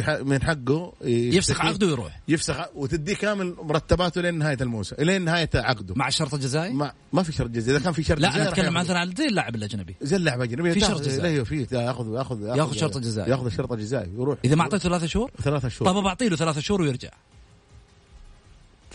من 0.00 0.42
حقه 0.42 0.92
يفسخ 1.04 1.60
عقده 1.60 1.86
ويروح. 1.86 2.20
يفسخ 2.28 2.56
وتديه 2.74 3.14
كامل 3.14 3.54
مرتباته 3.62 4.20
لين 4.20 4.38
نهاية 4.38 4.56
الموسم 4.60 4.96
لين 4.98 5.24
نهاية 5.24 5.50
عقده. 5.54 5.94
مع 5.94 6.08
الشرط 6.08 6.34
الجزائي؟ 6.34 6.72
ما 6.72 6.92
ما 7.12 7.22
في 7.22 7.32
شرط 7.32 7.50
جزائي. 7.50 7.76
إذا 7.76 7.84
كان 7.84 7.92
في 7.92 8.02
شرط 8.02 8.18
لا 8.18 8.30
جزائي 8.30 8.48
أتكلم. 8.48 8.74
مثلا 8.74 8.98
على 8.98 9.14
زي 9.18 9.26
اللاعب 9.26 9.54
الأجنبي. 9.54 9.96
زي 10.02 10.16
اللاعب 10.16 10.40
اجنبي 10.40 10.72
في 10.72 10.80
شرط 10.80 11.00
جزائي. 11.00 11.38
لا 11.38 11.44
في 11.44 11.66
ياخذ 11.72 12.14
ياخذ 12.14 12.42
ياخذ 12.42 12.76
شرط 12.76 12.98
جزائي. 12.98 13.30
ياخذ 13.30 13.46
الشرط 13.46 13.72
الجزائي 13.72 14.10
يروح. 14.14 14.38
إذا 14.44 14.54
ما 14.54 14.62
أعطيته 14.62 14.82
ثلاثة 14.82 15.06
شهور؟ 15.06 15.30
ثلاثة 15.42 15.68
شهور. 15.68 15.92
طب 15.92 16.02
بعطي 16.02 16.28
له 16.28 16.36
ثلاثة 16.36 16.60
شهور 16.60 16.82
ويرجع. 16.82 17.10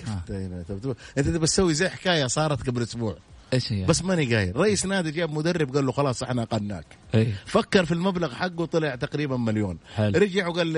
انت 0.08 0.32
هنا؟ 0.32 0.64
تبي- 0.64 0.96
أنت 1.18 1.28
تبي 1.28 1.48
تسوي 1.48 1.74
زي 1.74 1.90
حكاية 1.90 2.28
صارت 2.28 2.68
قبل 2.68 2.82
أسبوع. 2.82 3.18
إيش 3.54 3.74
هي؟ 3.74 3.86
بس 3.86 4.04
ماني 4.04 4.36
قايل. 4.36 4.56
رئيس 4.56 4.86
نادي 4.86 5.12
جاب 5.12 5.32
مدرب 5.34 5.76
قال 5.76 5.86
له 5.86 5.92
خلاص 5.92 6.24
إحنا 6.24 6.44
اقلناك 6.44 6.86
إيه. 7.16 7.34
فكر 7.46 7.86
في 7.86 7.92
المبلغ 7.92 8.34
حقه 8.34 8.66
طلع 8.66 8.96
تقريبا 8.96 9.38
مليون. 9.38 9.78
حلو. 9.96 10.20
رجع 10.20 10.48
وقال 10.48 10.78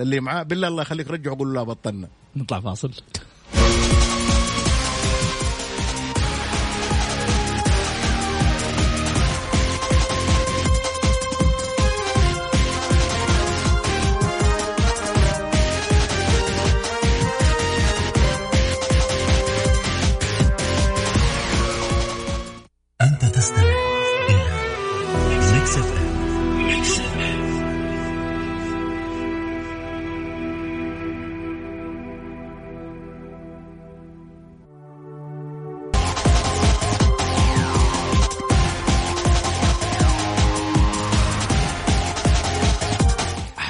اللي 0.00 0.20
معاه 0.20 0.42
بالله 0.42 0.68
الله 0.68 0.82
يخليك 0.82 1.10
رجعوا 1.10 1.36
قول 1.36 1.48
له 1.48 1.54
لا 1.54 1.62
بطلنا. 1.62 2.08
نطلع 2.36 2.60
فاصل. 2.60 2.92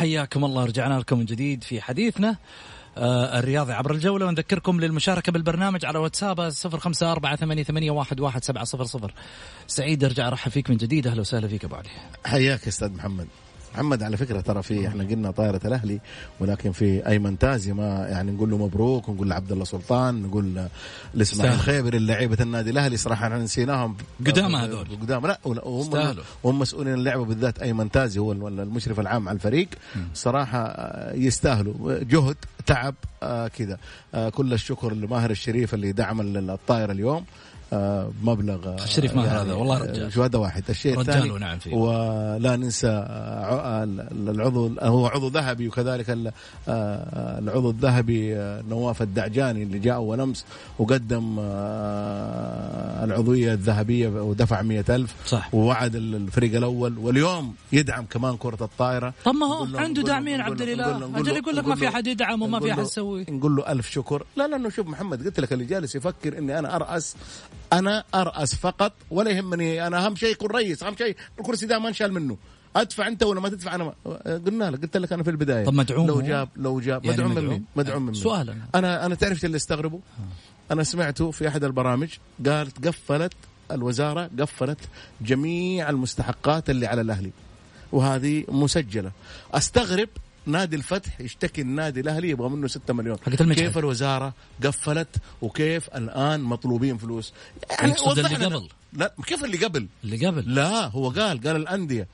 حياكم 0.00 0.44
الله. 0.44 0.64
رجعنا 0.64 0.98
لكم 0.98 1.18
من 1.18 1.24
جديد 1.24 1.64
في 1.64 1.80
حديثنا 1.80 2.36
آه 2.98 3.38
الرياضي 3.38 3.72
عبر 3.72 3.92
الجولة. 3.92 4.26
ونذكركم 4.26 4.80
للمشاركة 4.80 5.32
بالبرنامج 5.32 5.84
على 5.84 5.98
واتساب 5.98 6.50
صفر 6.50 6.78
خمسة 6.78 7.12
أربعة 7.12 7.36
ثمانية, 7.36 7.62
ثمانية 7.62 7.90
واحد, 7.90 8.20
واحد 8.20 8.44
سبعة 8.44 8.64
صفر 8.64 8.84
صفر. 8.84 9.14
سعيد 9.66 10.04
أرجع 10.04 10.28
أرحب 10.28 10.50
فيك 10.50 10.70
من 10.70 10.76
جديد. 10.76 11.06
أهلا 11.06 11.20
وسهلا 11.20 11.48
فيك 11.48 11.64
أبو 11.64 11.74
علي. 11.74 11.88
حياك 12.24 12.62
يا 12.62 12.68
أستاذ 12.68 12.92
محمد. 12.92 13.28
محمد 13.74 14.02
على 14.02 14.16
فكرة 14.16 14.40
ترى 14.40 14.62
في 14.62 14.88
إحنا 14.88 15.04
قلنا 15.04 15.30
طائرة 15.30 15.60
الأهلي 15.64 16.00
ولكن 16.40 16.72
في 16.72 17.06
ايمن 17.08 17.38
تازي 17.38 17.72
ما 17.72 18.06
يعني 18.08 18.32
نقول 18.32 18.50
له 18.50 18.56
مبروك 18.58 19.08
ونقول 19.08 19.28
لعبد 19.30 19.52
الله 19.52 19.64
سلطان 19.64 20.22
نقول 20.22 20.66
لاسماعيل. 21.14 21.52
خيبر 21.58 21.98
لعيبه 21.98 22.36
النادي 22.40 22.70
الأهلي 22.70 22.96
صراحة 22.96 23.24
إحنا 23.26 23.38
نسيناهم 23.38 23.96
قدام 24.26 24.56
هذول. 24.56 24.86
قدام 25.02 25.26
لا 25.26 25.38
وهم. 25.44 25.90
وهم 26.42 26.58
مسؤولين 26.58 26.94
اللعبة 26.94 27.24
بالذات 27.24 27.58
ايمن 27.58 27.90
تازي 27.90 28.18
هو 28.20 28.32
ال- 28.32 28.60
المشرف 28.60 29.00
العام 29.00 29.28
على 29.28 29.36
الفريق 29.36 29.68
صراحة 30.14 30.76
يستاهلوا 31.14 31.98
جهد 32.02 32.36
تعب 32.66 32.94
آه، 33.22 33.48
كذا 33.48 33.78
آه، 34.14 34.28
كل 34.28 34.52
الشكر 34.52 34.92
لماهر 34.94 35.30
الشريف 35.30 35.74
اللي 35.74 35.92
دعم 35.92 36.20
ال- 36.20 36.50
الطائرة 36.50 36.92
اليوم 36.92 37.24
بمبلغ 37.72 38.68
آه، 38.68 38.84
الشريف 38.84 39.14
ماهر 39.16 39.42
هذا، 39.42 39.52
والله 39.54 39.78
رجال. 39.78 40.04
آه، 40.04 40.08
شهادة 40.08 40.38
واحد 40.38 40.62
الشيء 40.70 40.98
رجال 40.98 41.14
الثاني 41.14 41.30
ونعم 41.30 41.58
فيه. 41.58 41.74
ولا 41.74 42.56
ننسى 42.56 42.88
آه، 42.88 43.84
العضو 44.12 44.70
هو 44.80 45.06
عضو 45.06 45.28
ذهبي 45.28 45.68
وكذلك 45.68 46.10
ال- 46.10 46.32
آه، 46.68 47.38
العضو 47.38 47.70
الذهبي 47.70 48.36
آه، 48.36 48.62
نواف 48.68 49.02
الدعجاني 49.02 49.62
اللي 49.62 49.78
جاء 49.78 49.94
أول 49.94 50.20
أمس 50.20 50.44
وقدم 50.78 51.36
آه، 51.40 53.04
العضوية 53.04 53.52
الذهبية 53.52 54.08
ودفع 54.08 54.62
مئة 54.62 54.96
ألف 54.96 55.14
صح. 55.26 55.54
ووعد 55.54 55.94
ال- 55.94 56.14
الفريق 56.14 56.56
الأول 56.56 56.98
واليوم 56.98 57.54
يدعم 57.72 58.04
كمان 58.04 58.36
كرة 58.36 58.64
الطائرة 58.64 59.14
طب 59.24 59.34
ما 59.34 59.46
هو 59.46 59.76
عنده 59.78 60.02
داعمين 60.02 60.40
عبد 60.40 60.62
له- 60.62 60.72
الإله 60.74 61.20
أجل 61.20 61.36
يقول 61.36 61.56
لك 61.56 61.64
ما 61.68 61.74
في 61.74 61.88
أحد 61.88 62.06
يدعم 62.06 62.42
وما 62.42 62.60
في 62.60 62.72
أحد 62.72 62.82
يسوي 62.82 63.26
نقول 63.28 63.56
له 63.56 63.72
ألف 63.72 63.90
شكر 63.90 64.22
لا 64.36 64.46
لأنه 64.48 64.68
شوف 64.68 64.86
محمد 64.86 65.24
قلت 65.24 65.40
لك 65.40 65.52
اللي 65.52 65.64
جالس 65.64 65.94
يفكر 65.94 66.38
إني 66.38 66.58
أنا 66.58 66.76
أرأس 66.76 67.16
أنا 67.72 68.04
أرأس 68.14 68.54
فقط 68.54 68.92
ولا 69.10 69.30
يهمني 69.30 69.86
أنا 69.86 70.06
أهم 70.06 70.16
شيء 70.16 70.32
يكون 70.32 70.50
رئيس 70.50 70.82
أهم 70.82 70.96
شيء 70.96 71.16
الكرسي 71.40 71.66
ده 71.66 71.78
ما 71.78 71.88
انشال 71.88 72.12
منه 72.12 72.36
أدفع 72.76 73.06
أنت 73.06 73.22
ولا 73.22 73.40
ما 73.40 73.48
تدفع 73.48 73.74
أنا 73.74 73.84
ما 73.84 73.94
قلنا 74.46 74.70
لك 74.70 74.82
قلت 74.82 74.96
لك 74.96 75.12
أنا 75.12 75.22
في 75.22 75.30
البداية 75.30 75.64
طب 75.64 75.74
مدعوم 75.74 76.06
لو؟ 76.06 76.20
جاب 76.20 76.48
لو 76.56 76.80
جاب 76.80 77.04
يعني 77.04 77.16
مدعوم 77.16 77.30
من 77.30 77.36
مدعوم؟ 77.36 77.50
مين؟ 77.52 77.64
مدعوم 77.76 78.02
من 78.02 78.12
مين؟ 78.12 78.22
سؤال 78.22 78.50
أنا. 78.50 78.68
أنا 78.74 79.06
أنا 79.06 79.14
تعرف 79.14 79.44
اللي 79.44 79.56
استغربوا 79.56 79.98
أنا 80.70 80.82
سمعته 80.82 81.30
في 81.30 81.48
أحد 81.48 81.64
البرامج 81.64 82.08
قالت 82.46 82.86
قفلت 82.86 83.32
الوزارة 83.70 84.30
قفلت 84.40 84.78
جميع 85.20 85.90
المستحقات 85.90 86.70
اللي 86.70 86.86
على 86.86 87.00
الأهلي 87.00 87.30
وهذه 87.92 88.44
مسجلة 88.48 89.10
أستغرب 89.54 90.08
نادي 90.50 90.76
الفتح 90.76 91.20
يشتكي 91.20 91.60
النادي 91.62 92.00
الأهلي 92.00 92.30
يبغى 92.30 92.48
منه 92.48 92.68
6 92.68 92.94
مليون. 92.94 93.16
كيف 93.54 93.78
الوزارة 93.78 94.34
قفلت 94.64 95.16
وكيف 95.42 95.88
الآن 95.88 96.40
مطلوبين 96.40 96.98
فلوس 96.98 97.32
يقصد 97.82 98.18
وضح 98.18 98.30
اللي. 98.30 98.46
قبل. 98.46 98.68
لا 98.92 99.14
كيف 99.26 99.44
اللي 99.44 99.64
قبل 99.64 99.86
اللي 100.04 100.26
قبل 100.26 100.54
لا 100.54 100.86
هو 100.86 101.08
قال 101.10 101.40
قال 101.40 101.56
الأندية 101.56 102.06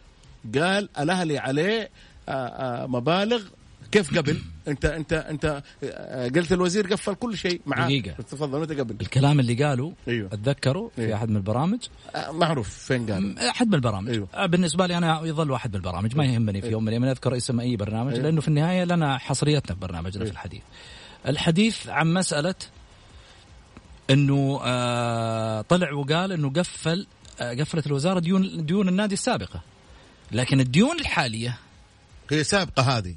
قال 0.55 0.89
الأهلي 0.99 1.39
عليه 1.39 1.91
آه، 2.29 2.33
آه، 2.33 2.87
مبالغ 2.87 3.43
كيف 3.93 4.19
قبل؟ 4.19 4.39
انت 4.69 4.85
انت 4.85 5.13
انت 5.13 5.63
آه، 5.85 6.29
قلت 6.29 6.53
الوزير 6.53 6.87
قفل 6.87 7.15
كل 7.15 7.37
شيء 7.37 7.61
معاه 7.67 7.85
دقيقة. 7.87 8.23
تفضل 8.23 8.61
متى 8.61 8.75
قبل؟ 8.75 8.97
الكلام 9.01 9.41
اللي 9.41 9.65
قالوا 9.65 9.93
أيوه. 10.09 10.29
أتذكره 10.33 10.91
في 10.97 11.03
أيوه. 11.03 11.17
أحد 11.17 11.29
من 11.29 11.37
البرامج؟ 11.37 11.79
آه، 12.17 12.31
معروف. 12.33 12.69
فين 12.69 13.13
قال؟ 13.13 13.39
أحد 13.39 13.69
من 13.69 13.75
البرامج. 13.75 14.11
أيوه. 14.11 14.29
أيوه. 14.35 14.47
بالنسبة 14.47 14.87
لي 14.87 14.99
أنا 14.99 15.21
يظل 15.25 15.51
واحد 15.51 15.71
من 15.71 15.77
البرامج 15.77 16.17
ما 16.17 16.25
يهمني 16.25 16.61
في 16.61 16.69
يوم 16.69 16.83
من 16.83 16.89
الأيام 16.89 17.05
أذكر 17.05 17.37
اسم 17.37 17.61
أي 17.61 17.77
برنامج 17.77 18.13
أيوه. 18.13 18.25
لأنه 18.25 18.41
في 18.41 18.49
النهاية 18.49 18.85
لنا 18.85 19.19
حصريتنا 19.19 19.75
في 19.75 19.81
برنامجنا 19.81 20.25
في 20.25 20.31
الحديث. 20.31 20.63
الحديث 21.29 21.89
عن 21.89 22.15
مسألة 22.15 22.55
إنه 24.11 24.61
آه 24.65 25.61
طلع 25.61 25.93
وقال 25.93 26.33
إنه 26.33 26.51
قفل 26.51 27.07
آه 27.41 27.55
قفلت 27.55 27.87
الوزارة 27.87 28.21
ديون 28.21 28.67
ديون 28.67 28.89
النادي 28.89 29.15
السابقة. 29.15 29.61
لكن 30.33 30.61
الديون 30.61 31.01
الحالية 31.01 31.59
هي 32.31 32.45
سابقة 32.45 32.83
هذه. 32.83 33.15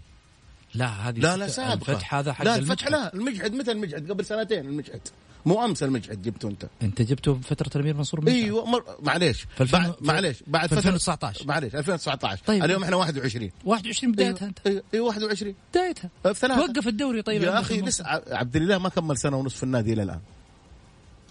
لا 0.76 0.88
هذه 0.88 1.20
لا 1.20 1.38
لا 1.38 1.48
سابقة. 1.48 1.74
الفتح 1.92 2.16
هذا 2.16 2.34
حق 2.34 2.46
لا 2.46 2.56
الفتح. 2.56 2.88
لا 2.88 3.14
المجحد 3.14 3.54
متى 3.54 3.72
المجحد؟ 3.72 4.12
قبل 4.12 4.26
سنتين 4.26 4.66
المجحد. 4.66 5.02
مو 5.46 5.66
أمس 5.66 5.84
المجحد 5.84 6.22
جبته 6.22 6.48
أنت. 6.50 6.66
أنت 6.82 7.02
جبته 7.02 7.34
بفتره 7.34 7.70
الامير 7.76 7.96
منصور 7.96 8.22
متى؟ 8.22 8.32
إيوه 8.32 8.66
مر... 8.66 8.84
معليش. 9.00 9.46
بعد 9.60 9.94
معليش. 10.02 10.38
بعد 10.48 10.70
في 10.70 10.76
فترة- 10.76 10.78
2019. 10.78 11.48
معليش 11.48 11.76
2019 11.76 12.44
طيب. 12.46 12.64
اليوم 12.64 12.84
إحنا 12.84 12.96
21 12.96 13.52
21 13.66 14.12
بدايتها 14.12 14.46
أنت. 14.48 14.60
إيوه 14.68 14.84
إيوه 14.94 15.08
21 15.08 15.56
بدايتها. 15.72 16.10
في 16.24 16.34
ثلاثة. 16.34 16.62
وقف 16.62 16.88
الدوري 16.88 17.22
طيب 17.22 17.44
يا 17.44 17.60
أخي. 17.60 17.82
لسه 17.82 18.06
عبد 18.32 18.56
الله 18.56 18.78
ما 18.78 18.90
كمل 18.90 19.18
سنة 19.18 19.38
ونص 19.38 19.56
في 19.56 19.64
النادي 19.64 19.94
إلى 19.94 20.04
الآن. 20.04 20.20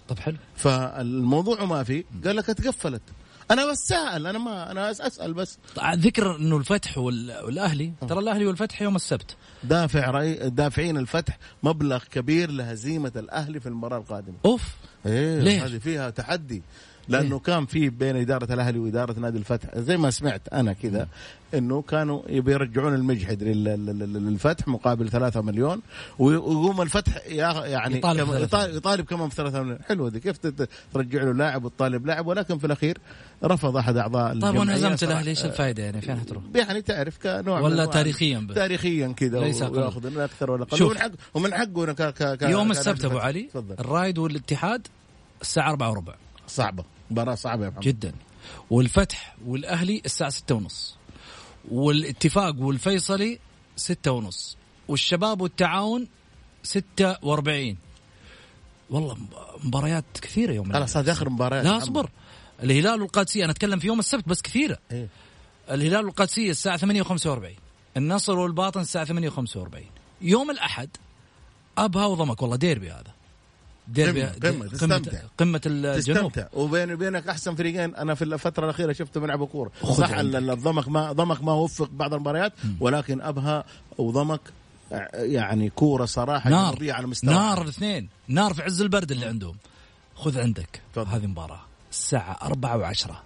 طب 0.07 0.19
حلو. 0.19 0.37
فالموضوع 0.55 1.65
ما 1.65 1.83
في. 1.83 2.03
قال 2.25 2.35
لك 2.35 2.49
أتقفلت. 2.49 3.01
أنا 3.51 3.71
بس 3.71 3.77
سائل 3.87 4.27
أنا 4.27 4.39
ما 4.39 4.71
أنا 4.71 4.91
أسأل 4.91 5.33
بس. 5.33 5.57
ذكر 5.93 6.35
إنه 6.35 6.57
الفتح 6.57 6.97
وال- 6.97 7.43
والأهلي. 7.45 7.93
ترى 8.09 8.19
الأهلي 8.19 8.45
والفتح 8.45 8.81
يوم 8.81 8.95
السبت. 8.95 9.35
دافع 9.63 10.11
رأي 10.11 10.49
دافعين 10.49 10.97
الفتح 10.97 11.37
مبلغ 11.63 12.03
كبير 12.11 12.51
لهزيمة 12.51 13.11
الأهلي 13.15 13.59
في 13.59 13.69
المباراة 13.69 13.97
القادمة. 13.97 14.35
أوف. 14.45 14.63
إيه؟ 15.05 15.65
هذه 15.65 15.77
فيها 15.77 16.09
تحدي. 16.09 16.61
لأنه 17.09 17.39
كان 17.39 17.65
في 17.65 17.89
بين 17.89 18.15
إدارة 18.15 18.53
الأهلي 18.53 18.79
وإدارة 18.79 19.19
نادي 19.19 19.37
الفتح 19.37 19.77
زي 19.77 19.97
ما 19.97 20.11
سمعت 20.11 20.41
أنا 20.53 20.73
كذا 20.73 21.07
إنه 21.53 21.81
كانوا 21.81 22.21
يبي 22.29 22.51
يرجعون 22.51 22.93
المجحد 22.95 23.43
لل- 23.43 23.63
لل- 23.63 23.85
لل- 23.99 24.13
للفتح 24.13 24.67
مقابل 24.67 25.09
3 25.09 25.41
مليون 25.41 25.81
ويقوم 26.19 26.81
الفتح 26.81 27.17
يعني 27.27 27.97
يطالب 27.97 28.27
كم- 28.31 28.43
يطالب, 28.43 28.75
يطالب 28.75 29.05
كمان 29.05 29.29
في 29.29 29.35
3 29.35 29.61
مليون 29.63 29.79
حلوة 29.87 30.09
دي 30.09 30.19
كيف 30.19 30.37
ترجع 30.93 31.23
له 31.23 31.31
لاعب 31.33 31.63
وتطالب 31.65 32.05
لاعب 32.05 32.27
ولكن 32.27 32.57
في 32.57 32.65
الأخير 32.67 32.97
رفض 33.43 33.77
أحد 33.77 33.97
أعضاء 33.97 34.39
طيب 34.39 34.55
وانهزمت. 34.55 35.03
الأهلي 35.03 35.29
إيش 35.29 35.45
الفائده 35.45 35.83
يعني 35.83 36.01
فين 36.01 36.19
حتروح؟ 36.19 36.43
يعني 36.55 36.81
تعرف 36.81 37.17
كنوع 37.17 37.59
ولا 37.59 37.85
من 37.85 37.91
تاريخياً 37.91 38.39
بس. 38.39 38.55
تاريخيا 38.55 39.07
كذا. 39.07 39.39
ويأخذ 39.39 40.09
لا 40.09 40.25
أكثر 40.25 40.51
ولا 40.51 40.63
أقل. 40.63 40.83
ومن 40.83 40.97
حقه 40.97 41.11
ومن 41.33 41.53
حقه 41.53 41.85
ك 41.93 42.13
ك 42.13 42.37
ك 42.37 42.41
يوم 42.41 42.71
السبت 42.71 43.05
أبو. 43.05 43.17
علي 43.17 43.49
الرايد 43.79 44.17
والاتحاد 44.17 44.87
الساعة 45.41 45.69
4 45.69 45.89
وربع 45.91 46.13
صعبة 46.47 46.83
مباراة 47.11 47.35
صعبة 47.35 47.65
يا 47.65 47.69
محمد. 47.69 47.83
جدا. 47.83 48.13
والفتح 48.69 49.35
والأهلي 49.45 50.01
الساعة 50.05 50.29
6 50.29 50.55
ونص. 50.55 50.95
والاتفاق 51.71 52.55
والفيصلي 52.59 53.39
6 53.75 54.11
ونص. 54.11 54.57
والشباب 54.87 55.41
والتعاون 55.41 56.07
46 56.63 57.77
والله 58.89 59.17
مباريات 59.63 60.05
كثيرة 60.21 60.53
يوم 60.53 60.73
خلاص. 60.73 60.97
هذه 60.97 61.11
آخر 61.11 61.29
مباراة 61.29 61.61
لا 61.61 61.77
أصبر. 61.77 62.09
الهلال 62.63 63.01
والقادسية 63.01 63.43
أنا 63.43 63.51
أتكلم 63.51 63.79
في 63.79 63.87
يوم 63.87 63.99
السبت 63.99 64.29
بس 64.29 64.41
كثيرة. 64.41 64.77
إيه. 64.91 65.07
الهلال 65.71 66.05
والقادسية 66.05 66.51
الساعة 66.51 66.77
8 66.77 67.03
و45 67.03 67.59
النصر 67.97 68.39
والباطن 68.39 68.81
الساعة 68.81 69.05
8 69.05 69.29
و45 69.29 69.67
يوم 70.21 70.51
الأحد 70.51 70.89
ابها 71.77 72.05
وضمك. 72.05 72.41
والله 72.41 72.55
ديربي 72.55 72.91
هذا. 72.91 73.18
ديربي 73.89 74.27
قمة- 74.27 74.39
قمة، 74.39 74.51
قمة 74.51 74.67
تستمتع. 74.67 75.19
قمة 75.37 75.61
الجنوب. 75.65 76.31
تستمتع. 76.31 76.47
وبيني 76.53 76.93
وبينك 76.93 77.27
أحسن 77.27 77.55
فريقين. 77.55 77.95
أنا 77.95 78.15
في 78.15 78.23
الفترة 78.23 78.65
الأخيرة 78.65 78.93
شفتهم 78.93 79.23
يلعبوا 79.23 79.47
كوره 79.47 79.71
خذ 79.81 80.01
صح 80.01 80.09
الضمك 80.17 80.87
ما 80.87 81.11
ضمك 81.11 81.43
ما 81.43 81.53
وفق 81.53 81.89
بعض 81.91 82.13
المباريات 82.13 82.53
ولكن 82.79 83.21
أبها 83.21 83.63
وضمك 83.97 84.41
يعني 85.13 85.69
كورة 85.69 86.05
صراحة 86.05 86.49
نار. 86.49 86.91
على 86.91 87.07
مستوى 87.07 87.33
نار 87.33 87.61
الاثنين. 87.61 88.09
نار 88.27 88.53
في 88.53 88.61
عز 88.61 88.81
البرد 88.81 89.11
اللي 89.11 89.25
عندهم. 89.25 89.55
خذ 90.15 90.39
عندك 90.39 90.81
تفضل. 90.93 91.11
هذه 91.11 91.25
مباراة. 91.27 91.61
الساعة 91.91 92.37
أربعة 92.41 92.77
وعشرة. 92.77 93.23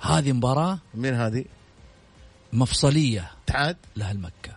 هذه 0.00 0.32
مباراة 0.32 0.78
من 0.94 1.14
هذه؟ 1.14 1.44
مفصلية. 2.52 3.30
اتحاد؟ 3.44 3.76
لأهل 3.96 4.18
مكة. 4.18 4.55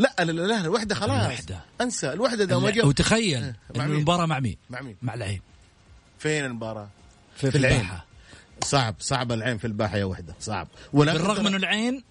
لا 0.00 0.14
لا 0.18 0.32
لا, 0.32 0.42
لا 0.46 0.60
الوحدة 0.60 0.94
خلاص 0.94 1.10
الوحدة. 1.24 1.60
أنسى 1.80 2.12
الوحدة 2.12 2.44
ده 2.44 2.60
ما 2.60 2.70
جاب 2.70 2.86
وتخيل 2.86 3.40
مين؟ 3.76 3.84
المباراة 3.86 4.26
مع 4.26 4.40
مين؟ 4.40 4.56
مع 4.70 4.80
مين؟ 4.80 4.96
مع 5.02 5.14
العين 5.14 5.40
فين 6.18 6.44
المباراة؟ 6.44 6.88
في, 7.36 7.50
في 7.50 7.58
العين. 7.58 7.76
الباحة. 7.80 8.04
صعب 8.64 8.94
صعب 9.00 9.32
العين 9.32 9.58
في 9.58 9.66
الباحة 9.66 9.96
يا 9.98 10.04
وحدة 10.04 10.34
صعب 10.40 10.68
بالرغم 10.92 11.46
إنه 11.46 11.56
العين 11.56 12.02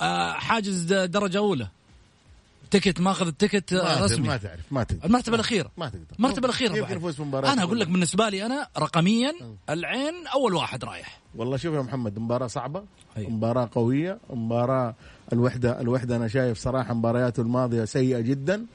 آه، 0.00 0.32
حاجز 0.32 0.82
د- 0.92 1.10
درجة 1.10 1.38
أولى 1.38 1.68
تكت 2.70 3.00
ماخذ 3.00 3.26
التكت 3.26 3.74
ما 3.74 3.80
آه، 3.80 3.94
تقدر- 3.94 4.04
رسمي 4.04 4.28
ما 4.28 4.36
تعرف 4.36 4.60
ما 4.70 4.84
تقدر 4.84 5.04
المرتبة 5.06 5.34
الأخيرة 5.34 5.70
ما 5.76 5.88
تقدر 5.88 6.04
المرتبة 6.18 6.44
الأخيرة 6.44 6.76
يمكن 6.76 6.96
يفوز 6.96 7.20
مباراة 7.20 7.52
أنا 7.52 7.62
أقول 7.62 7.80
لك 7.80 7.86
بالنسبة 7.88 8.28
لي 8.28 8.46
أنا 8.46 8.68
رقميا 8.78 9.32
العين 9.70 10.26
أول 10.34 10.54
واحد 10.54 10.84
رايح 10.84 11.20
والله 11.34 11.56
شوف 11.56 11.74
يا 11.74 11.80
محمد 11.82 12.18
مباراة 12.18 12.46
صعبة 12.46 12.84
أيوة. 13.16 13.30
مباراة 13.30 13.68
قوية 13.72 14.18
مباراة 14.30 14.94
الوحدة 15.32 15.80
الوحدة 15.80 16.16
أنا 16.16 16.28
شايف 16.28 16.58
صراحة 16.58 16.94
مبارياته 16.94 17.40
الماضية 17.40 17.84
سيئة 17.84 18.20
جدا. 18.20 18.66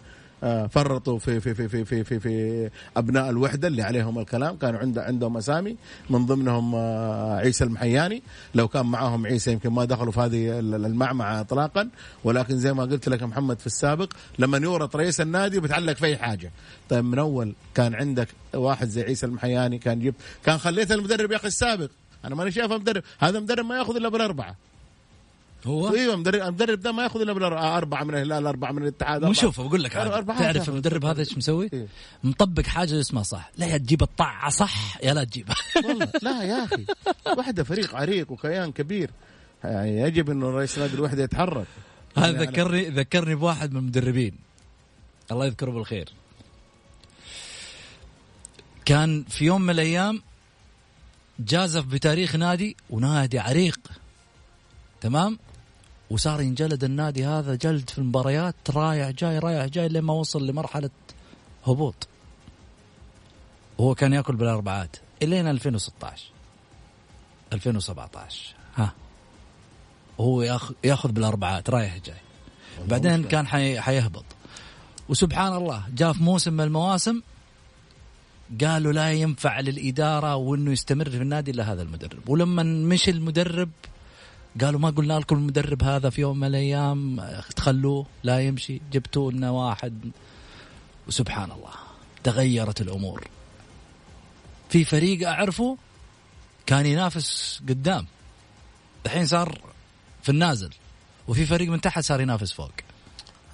آه، 0.44 0.68
فرطوا 0.68 1.20
في 1.20 1.40
في 1.40 1.54
في 1.54 1.68
في 1.68 1.86
في 1.86 2.04
في, 2.04 2.20
في 2.20 2.70
أبناء 2.98 3.30
الوحدة 3.30 3.68
اللي 3.68 3.82
عليهم 3.82 4.20
الكلام. 4.20 4.56
كانوا 4.56 4.80
عنده 4.80 5.04
عندهم 5.04 5.38
أسامي 5.38 5.78
من 6.10 6.26
ضمنهم 6.26 6.76
آه، 6.76 7.36
عيسى 7.36 7.64
المحياني. 7.64 8.24
لو 8.56 8.68
كان 8.68 8.86
معاهم 8.86 9.26
عيسى 9.26 9.52
يمكن 9.52 9.70
ما 9.70 9.86
دخلوا 9.86 10.12
في 10.12 10.20
هذه 10.20 10.60
المعمعة 10.60 11.42
اطلاقا. 11.42 11.90
ولكن 12.24 12.58
زي 12.58 12.74
ما 12.74 12.84
قلت 12.84 13.10
لك 13.10 13.24
محمد 13.24 13.60
في 13.60 13.66
السابق 13.66 14.14
لما 14.40 14.58
يورط 14.58 14.96
رئيس 14.96 15.22
النادي 15.22 15.60
بتعلق 15.60 15.94
في 15.94 16.06
أي 16.06 16.18
حاجة. 16.18 16.52
طيب 16.90 17.06
من 17.06 17.20
أول 17.20 17.54
كان 17.76 17.96
عندك 17.96 18.28
واحد 18.54 18.88
زي 18.88 19.04
عيسى 19.04 19.26
المحياني 19.26 19.78
كان 19.78 20.00
جبت 20.00 20.16
كان 20.46 20.58
خليت 20.58 20.92
المدرب 20.92 21.32
يا 21.32 21.36
أخي 21.36 21.48
السابق. 21.48 21.90
أنا 22.26 22.36
ماني 22.36 22.52
شايفه 22.52 22.78
مدرب. 22.78 23.04
هذا 23.20 23.40
مدرب 23.40 23.66
ما 23.66 23.78
يأخذ 23.78 23.96
إلا 23.96 24.10
بالأربعة. 24.10 24.56
هو؟ 25.66 25.96
إيوه 25.96 26.16
مدرب 26.16 26.42
المدرب 26.42 26.80
ده 26.80 26.92
ما 26.92 27.04
ياخذ 27.04 27.22
إلا 27.22 27.34
بالأر- 27.34 27.64
أربعة 27.64 28.04
من 28.04 28.14
الهلال 28.16 28.48
أربعة 28.48 28.72
من 28.72 28.82
الاتحاد 28.84 29.26
مو 29.26 29.34
شوف 29.34 29.62
بقول 29.62 29.84
لك 29.84 29.94
تعرف. 29.94 30.70
المدرب 30.70 31.06
هذا 31.06 31.20
إيش 31.20 31.38
مسوي؟ 31.38 31.70
إيه. 31.74 31.88
مطبق 32.24 32.64
حاجة 32.66 33.00
اسمها 33.00 33.24
صح. 33.24 33.52
لا 33.58 33.66
يا 33.66 33.78
تجيب 33.78 34.02
الطعه 34.04 34.50
صح 34.50 34.98
يا 35.04 35.14
لا 35.14 35.24
تجيبها 35.24 35.56
والله 35.86 36.12
لا 36.24 36.44
يا 36.44 36.64
أخي. 36.66 36.86
وحده 37.38 37.64
فريق 37.64 37.96
عريق 37.96 38.32
وكيان 38.32 38.72
كبير. 38.72 39.10
يعني 39.64 40.00
يجب 40.02 40.30
إنه 40.30 40.50
رئيس 40.50 40.80
نادي 40.80 40.94
الوحدة 40.94 41.24
يتحرك. 41.24 41.66
هذا 42.18 42.26
يعني 42.28 42.38
أنا- 42.38 42.50
ذكرني 42.50 42.90
ذكرني 42.90 43.36
بواحد 43.36 43.72
من 43.72 43.78
المدربين. 43.80 44.34
الله 45.32 45.46
يذكره 45.46 45.72
بالخير. 45.72 46.10
كان 48.86 49.24
في 49.30 49.46
يوم 49.46 49.62
من 49.62 49.70
الأيام 49.70 50.22
جازف 51.40 51.86
بتاريخ 51.86 52.36
نادي 52.36 52.78
ونادي 52.90 53.40
عريق. 53.40 53.80
تمام؟ 55.02 55.40
وصار 56.10 56.42
ينجلد 56.42 56.84
النادي 56.84 57.26
هذا 57.26 57.56
جلد 57.56 57.90
في 57.90 57.98
المباريات 57.98 58.56
رايح 58.70 59.10
جاي 59.10 59.40
رايح 59.40 59.66
جاي 59.66 59.88
لما 59.88 60.14
وصل 60.14 60.48
لمرحلة 60.48 60.90
هبوط. 61.68 62.08
وهو 63.78 63.96
كان 63.96 64.14
يأكل 64.14 64.36
بالأربعات 64.36 64.98
الين 65.24 65.48
2016 65.48 66.24
2017 67.54 68.56
ها. 68.76 68.94
وهو 70.18 70.60
ياخذ 70.84 71.12
بالأربعات 71.12 71.70
رايح 71.70 71.98
جاي. 71.98 72.16
بعدين 72.88 73.24
كان 73.24 73.48
حي 73.48 73.82
حيهبط. 73.82 74.26
وسبحان 75.10 75.54
الله 75.54 75.84
جاء 75.96 76.14
في 76.14 76.24
موسم 76.24 76.54
من 76.54 76.62
المواسم 76.62 77.22
قالوا 78.62 78.94
لا 78.94 79.12
ينفع 79.12 79.60
للإدارة 79.60 80.36
وأنه 80.36 80.72
يستمر 80.72 81.10
في 81.10 81.18
النادي 81.18 81.52
إلا 81.52 81.74
هذا 81.74 81.82
المدرب. 81.82 82.30
ولما 82.30 82.64
مشي 82.64 83.12
المدرب 83.12 83.70
قالوا 84.62 84.80
ما 84.80 84.90
قلنا 84.90 85.20
لكم 85.20 85.36
المدرب 85.36 85.84
هذا 85.84 86.10
في 86.10 86.22
يوم 86.22 86.40
من 86.40 86.48
الأيام. 86.48 87.22
تخلوه 87.56 88.06
لا 88.24 88.40
يمشي. 88.40 88.82
جبتوا 88.92 89.32
لنا 89.32 89.50
واحد. 89.50 90.12
وسبحان 91.08 91.52
الله. 91.52 91.74
تغيرت 92.24 92.82
الأمور. 92.82 93.28
في 94.70 94.84
فريق 94.84 95.30
أعرفه 95.30 95.78
كان 96.66 96.86
ينافس 96.86 97.62
قدام. 97.70 98.06
الحين 99.06 99.28
صار 99.28 99.62
في 100.24 100.30
النازل. 100.30 100.70
وفي 101.28 101.46
فريق 101.46 101.70
من 101.70 101.82
تحت 101.82 102.04
صار 102.04 102.22
ينافس 102.22 102.52
فوق. 102.52 102.72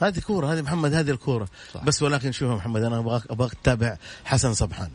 هذه 0.01 0.19
كورة. 0.19 0.53
هذه 0.53 0.61
محمد 0.61 0.93
هذه 0.93 1.11
الكورة. 1.11 1.47
صح. 1.73 1.83
بس 1.83 2.01
ولكن 2.01 2.31
شوف 2.31 2.51
محمد 2.51 2.83
أنا 2.83 2.97
ابغاك 2.97 3.31
أبغاك 3.31 3.53
تتابع 3.53 3.97
حسن 4.25 4.53
صبحان. 4.53 4.91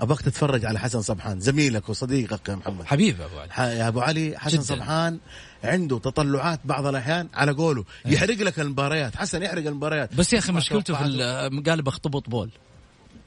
أبغاك 0.00 0.20
تتفرج 0.20 0.64
على 0.64 0.78
حسن 0.78 1.02
صبحان. 1.02 1.40
زميلك 1.40 1.88
وصديقك 1.88 2.48
يا 2.48 2.54
محمد. 2.54 2.84
حبيبي 2.84 3.24
أبو 3.24 3.38
علي. 3.38 3.52
ح- 3.52 3.60
يا 3.60 3.88
أبو 3.88 4.00
علي 4.00 4.34
حسن 4.38 4.56
جداً. 4.56 4.62
صبحان 4.62 5.18
عنده 5.64 5.98
تطلعات 5.98 6.60
بعض 6.64 6.86
الأحيان 6.86 7.28
على 7.34 7.52
قوله. 7.52 7.84
يحرق 8.06 8.36
لك 8.36 8.60
المباريات. 8.60 9.16
حسن 9.16 9.42
يحرق 9.42 9.66
المباريات. 9.66 10.14
بس 10.14 10.32
يا 10.32 10.38
أخي 10.38 10.52
مشكلته 10.52 10.94
في 10.94 11.62
قال 11.66 11.82
بخطبط 11.82 12.30
بول. 12.30 12.50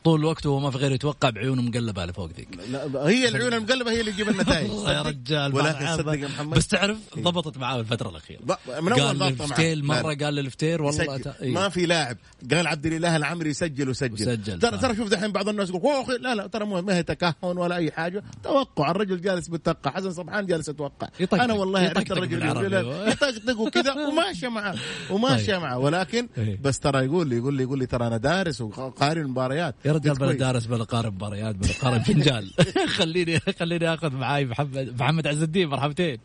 طول 0.04 0.20
الوقت 0.20 0.46
وهو 0.46 0.60
ما 0.60 0.72
في 0.72 0.78
غير 0.78 0.92
يتوقع 0.92 1.30
بعيونه 1.30 1.62
مقلبة 1.62 2.06
لفوق 2.06 2.30
ذيك 2.38 2.48
لا 2.72 3.10
هي 3.10 3.28
العيون 3.28 3.54
المقلبه 3.54 3.92
هي 3.92 4.00
اللي 4.00 4.12
تجيب 4.12 4.30
النتائج 4.30 4.70
يا 4.88 5.02
رجال 5.02 5.56
ولكن. 5.56 5.98
صدق 5.98 6.14
يا 6.20 6.28
محمد 6.28 6.58
بس 6.58 6.68
تعرف 6.68 6.98
ضبطت 7.20 7.58
معاه 7.58 7.80
الفترة 7.80 8.10
الأخيرة 8.10 8.40
من 8.82 8.92
أول 9.00 9.20
للفتيل 9.20 9.84
معه. 9.86 10.02
مرة 10.02 10.14
قال 10.14 10.34
للفتير 10.36 10.82
والله. 10.82 11.34
إيه. 11.42 11.54
ما 11.54 11.70
في 11.70 11.86
لاعب 11.86 12.18
قال 12.52 12.68
عبد 12.68 12.86
الإله 12.86 13.16
العمري 13.16 13.50
يسجل 13.50 13.90
وسجل 13.90 14.14
وسجل، 14.14 14.60
ترى. 14.60 14.78
ترى 14.78 14.96
شوف 14.96 15.10
دحين 15.10 15.32
بعض 15.32 15.50
الناس 15.50 15.70
يقول 15.70 15.82
"أوه، 15.82 16.18
لا 16.18 16.36
لا 16.36 16.48
ترى 16.48 16.66
ما 16.66 16.96
هي 16.96 17.04
تكهن 17.04 17.34
ولا 17.58 17.76
أي 17.76 17.92
حاجة 17.92 18.24
توقع 18.44 18.92
الرجل 18.92 19.22
جالس 19.22 19.48
بالتوقع 19.48 19.92
حسن 19.92 20.12
صبحان 20.14 20.46
جالس 20.46 20.70
يتوقع. 20.70 21.08
أنا 21.34 21.54
والله 21.54 21.80
عرفت 21.80 21.98
يطقطق 22.02 22.18
الرجل 22.18 22.44
يطقطق 23.12 23.60
وكذا 23.60 23.94
وماشيه 23.94 24.48
معه 24.48 24.76
وماشيه 25.10 25.54
طيب. 25.54 25.62
معه 25.62 25.78
ولكن 25.80 26.28
إيه. 26.38 26.60
بس 26.62 26.80
ترى 26.80 27.06
يقول 27.06 27.28
لي 27.28 27.38
يقول 27.38 27.54
لي 27.54 27.64
يقول 27.64 27.80
لي 27.80 27.86
ترى 27.86 28.08
أنا 28.08 28.18
دارس 28.18 28.62
وقاري 28.62 29.22
المباريات 29.22 29.76
يا 29.86 29.93
رجال 29.94 30.16
بلا. 30.16 30.34
دارس 30.34 30.66
بلا 30.66 30.84
قاري 30.84 31.10
مباريات 31.10 31.56
بلا 31.56 31.70
قاري 31.82 32.00
فنجان 32.00 32.44
خليني 32.88 33.40
خليني 33.40 33.94
آخذ 33.94 34.14
معاي 34.14 34.46
محمد 34.46 34.96
محمد 35.02 35.28
عز 35.28 35.42
الدين 35.42 35.68
مرحبتين. 35.70 36.18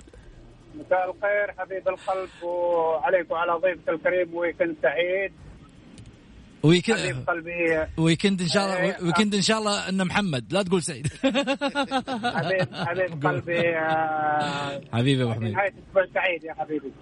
مساء 0.74 1.10
الخير 1.10 1.54
حبيب 1.58 1.88
القلب 1.88 2.42
وعليك 2.42 3.30
وعلى 3.30 3.52
ضيفك 3.52 3.88
الكريم 3.88 4.34
weekend 4.34 4.76
سعيد. 4.82 5.32
weekend 6.62 6.98
حبيب 6.98 7.28
قلبي. 7.28 7.86
weekend 7.96 8.40
إن 8.40 8.48
شاء 8.48 8.64
الله 8.64 8.76
إيه. 8.76 8.96
weekend 9.04 9.34
إن 9.34 9.42
شاء 9.42 9.58
الله 9.58 9.88
إن 9.88 10.04
محمد 10.06 10.52
لا 10.52 10.62
تقول 10.62 10.82
سعيد. 10.82 11.06
حبيب 11.06 12.74
حبيب 12.74 13.10
قلبي 13.26 13.76
آه، 13.78 14.80
حبيبي 14.92 15.22
ابو 15.22 15.32
حميد 15.32 15.52
نهاية 15.52 15.74
أسبوع 15.88 16.06
سعيد 16.14 16.44
يا 16.44 16.54
حبيبي. 16.54 16.92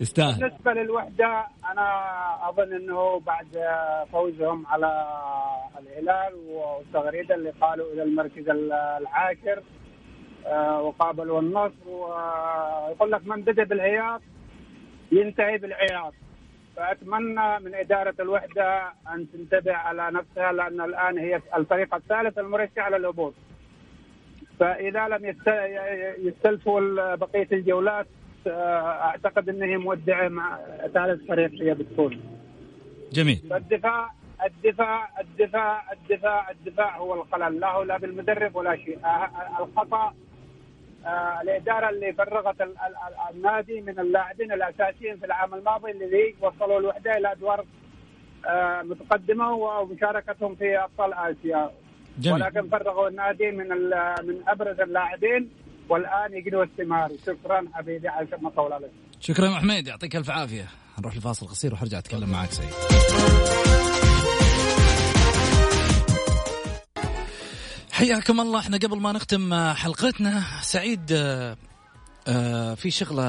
يستاهل. 0.00 0.40
بالنسبة 0.40 0.72
للوحدة 0.72 1.46
أنا 1.72 1.88
أظن 2.48 2.72
أنه 2.72 3.20
بعد 3.20 3.46
فوزهم 4.12 4.66
على 4.66 5.06
الهلال 5.78 6.34
والتغريدة 6.48 7.34
اللي 7.34 7.50
قالوا 7.50 7.92
إلى 7.92 8.02
المركز 8.02 8.48
العاشر 8.48 9.62
آه، 10.46 10.82
وقابلوا 10.82 11.40
النصر 11.40 11.88
ويقول 11.88 13.10
لك 13.12 13.26
من 13.26 13.42
بدأ 13.42 13.64
بالعياط 13.64 14.20
ينتهي 15.12 15.58
بالعياط. 15.58 16.14
فأتمنى 16.76 17.58
من 17.60 17.74
إدارة 17.74 18.14
الوحدة 18.20 18.82
أن 19.14 19.26
تنتبه 19.32 19.72
على 19.74 20.10
نفسها 20.10 20.52
لأن 20.52 20.80
الآن 20.80 21.18
هي 21.18 21.40
الفريق 21.56 21.94
الثالث 21.94 22.38
المرشح 22.38 22.78
على 22.78 22.96
الهبوط. 22.96 23.34
فإذا 24.60 25.08
لم 25.08 25.24
يست- 25.24 26.18
يستلفوا 26.18 27.14
بقية 27.14 27.48
الجولات 27.52 28.06
آه، 28.46 28.50
أعتقد 29.04 29.48
أنها 29.48 29.78
مودعة 29.78 30.28
مع 30.28 30.58
ثالث 30.94 31.26
فريق 31.28 31.50
هي 31.62 31.74
بتكون 31.74 32.20
جميل. 33.12 33.40
فالدفاع 33.50 34.10
الدفاع 34.46 35.08
الدفاع 35.20 35.92
الدفاع 35.92 36.50
الدفاع 36.50 36.96
هو 36.96 37.14
الخلل 37.22 37.60
لا 37.60 37.70
هو 37.72 37.82
لا 37.82 37.98
بالمدرب 37.98 38.56
ولا 38.56 38.76
شيء. 38.76 38.98
آه، 39.04 39.30
آه، 41.06 41.40
الإدارة 41.42 41.88
اللي 41.90 42.12
فرغت 42.12 42.60
ال- 42.60 42.68
ال- 42.68 42.76
ال- 43.30 43.36
النادي 43.36 43.80
من 43.80 43.98
اللاعبين 43.98 44.52
الأساسيين 44.52 45.16
في 45.16 45.26
العام 45.26 45.54
الماضي 45.54 45.90
اللي 45.90 46.34
وصلوا 46.40 46.80
الوحدة 46.80 47.16
إلى 47.16 47.32
أدوار 47.32 47.64
آه، 48.46 48.82
متقدمة 48.82 49.52
ومشاركتهم 49.52 50.54
في 50.54 50.78
أبطال 50.78 51.14
آسيا. 51.14 51.70
جميل. 52.18 52.42
ولكن 52.42 52.68
فرغوا 52.68 53.08
النادي 53.08 53.50
من 53.50 53.68
من 54.26 54.42
أبرز 54.48 54.80
اللاعبين. 54.80 55.50
والآن 55.90 56.34
يجدوا 56.34 56.64
الثمار 56.64 57.10
شكرا 57.26 57.64
حبيبي 57.74 58.08
عشان 58.08 58.38
ما 58.42 58.50
طول 58.50 58.72
عليك. 58.72 58.90
شكرا 59.20 59.54
حميد 59.58 59.86
يعطيك 59.86 60.16
ألف 60.16 60.30
عافية. 60.30 60.66
نروح 60.98 61.16
لفاصل 61.16 61.46
قصير 61.46 61.74
وحرجع 61.74 61.98
أتكلم 61.98 62.28
معك 62.30 62.50
سعيد. 62.50 62.70
حياكم 67.92 68.40
الله. 68.40 68.58
إحنا 68.58 68.76
قبل 68.76 69.00
ما 69.00 69.12
نختم 69.12 69.54
حلقتنا 69.74 70.42
سعيد 70.62 71.12
آه، 71.12 71.56
آه، 72.28 72.74
في 72.74 72.90
شغلة 72.90 73.24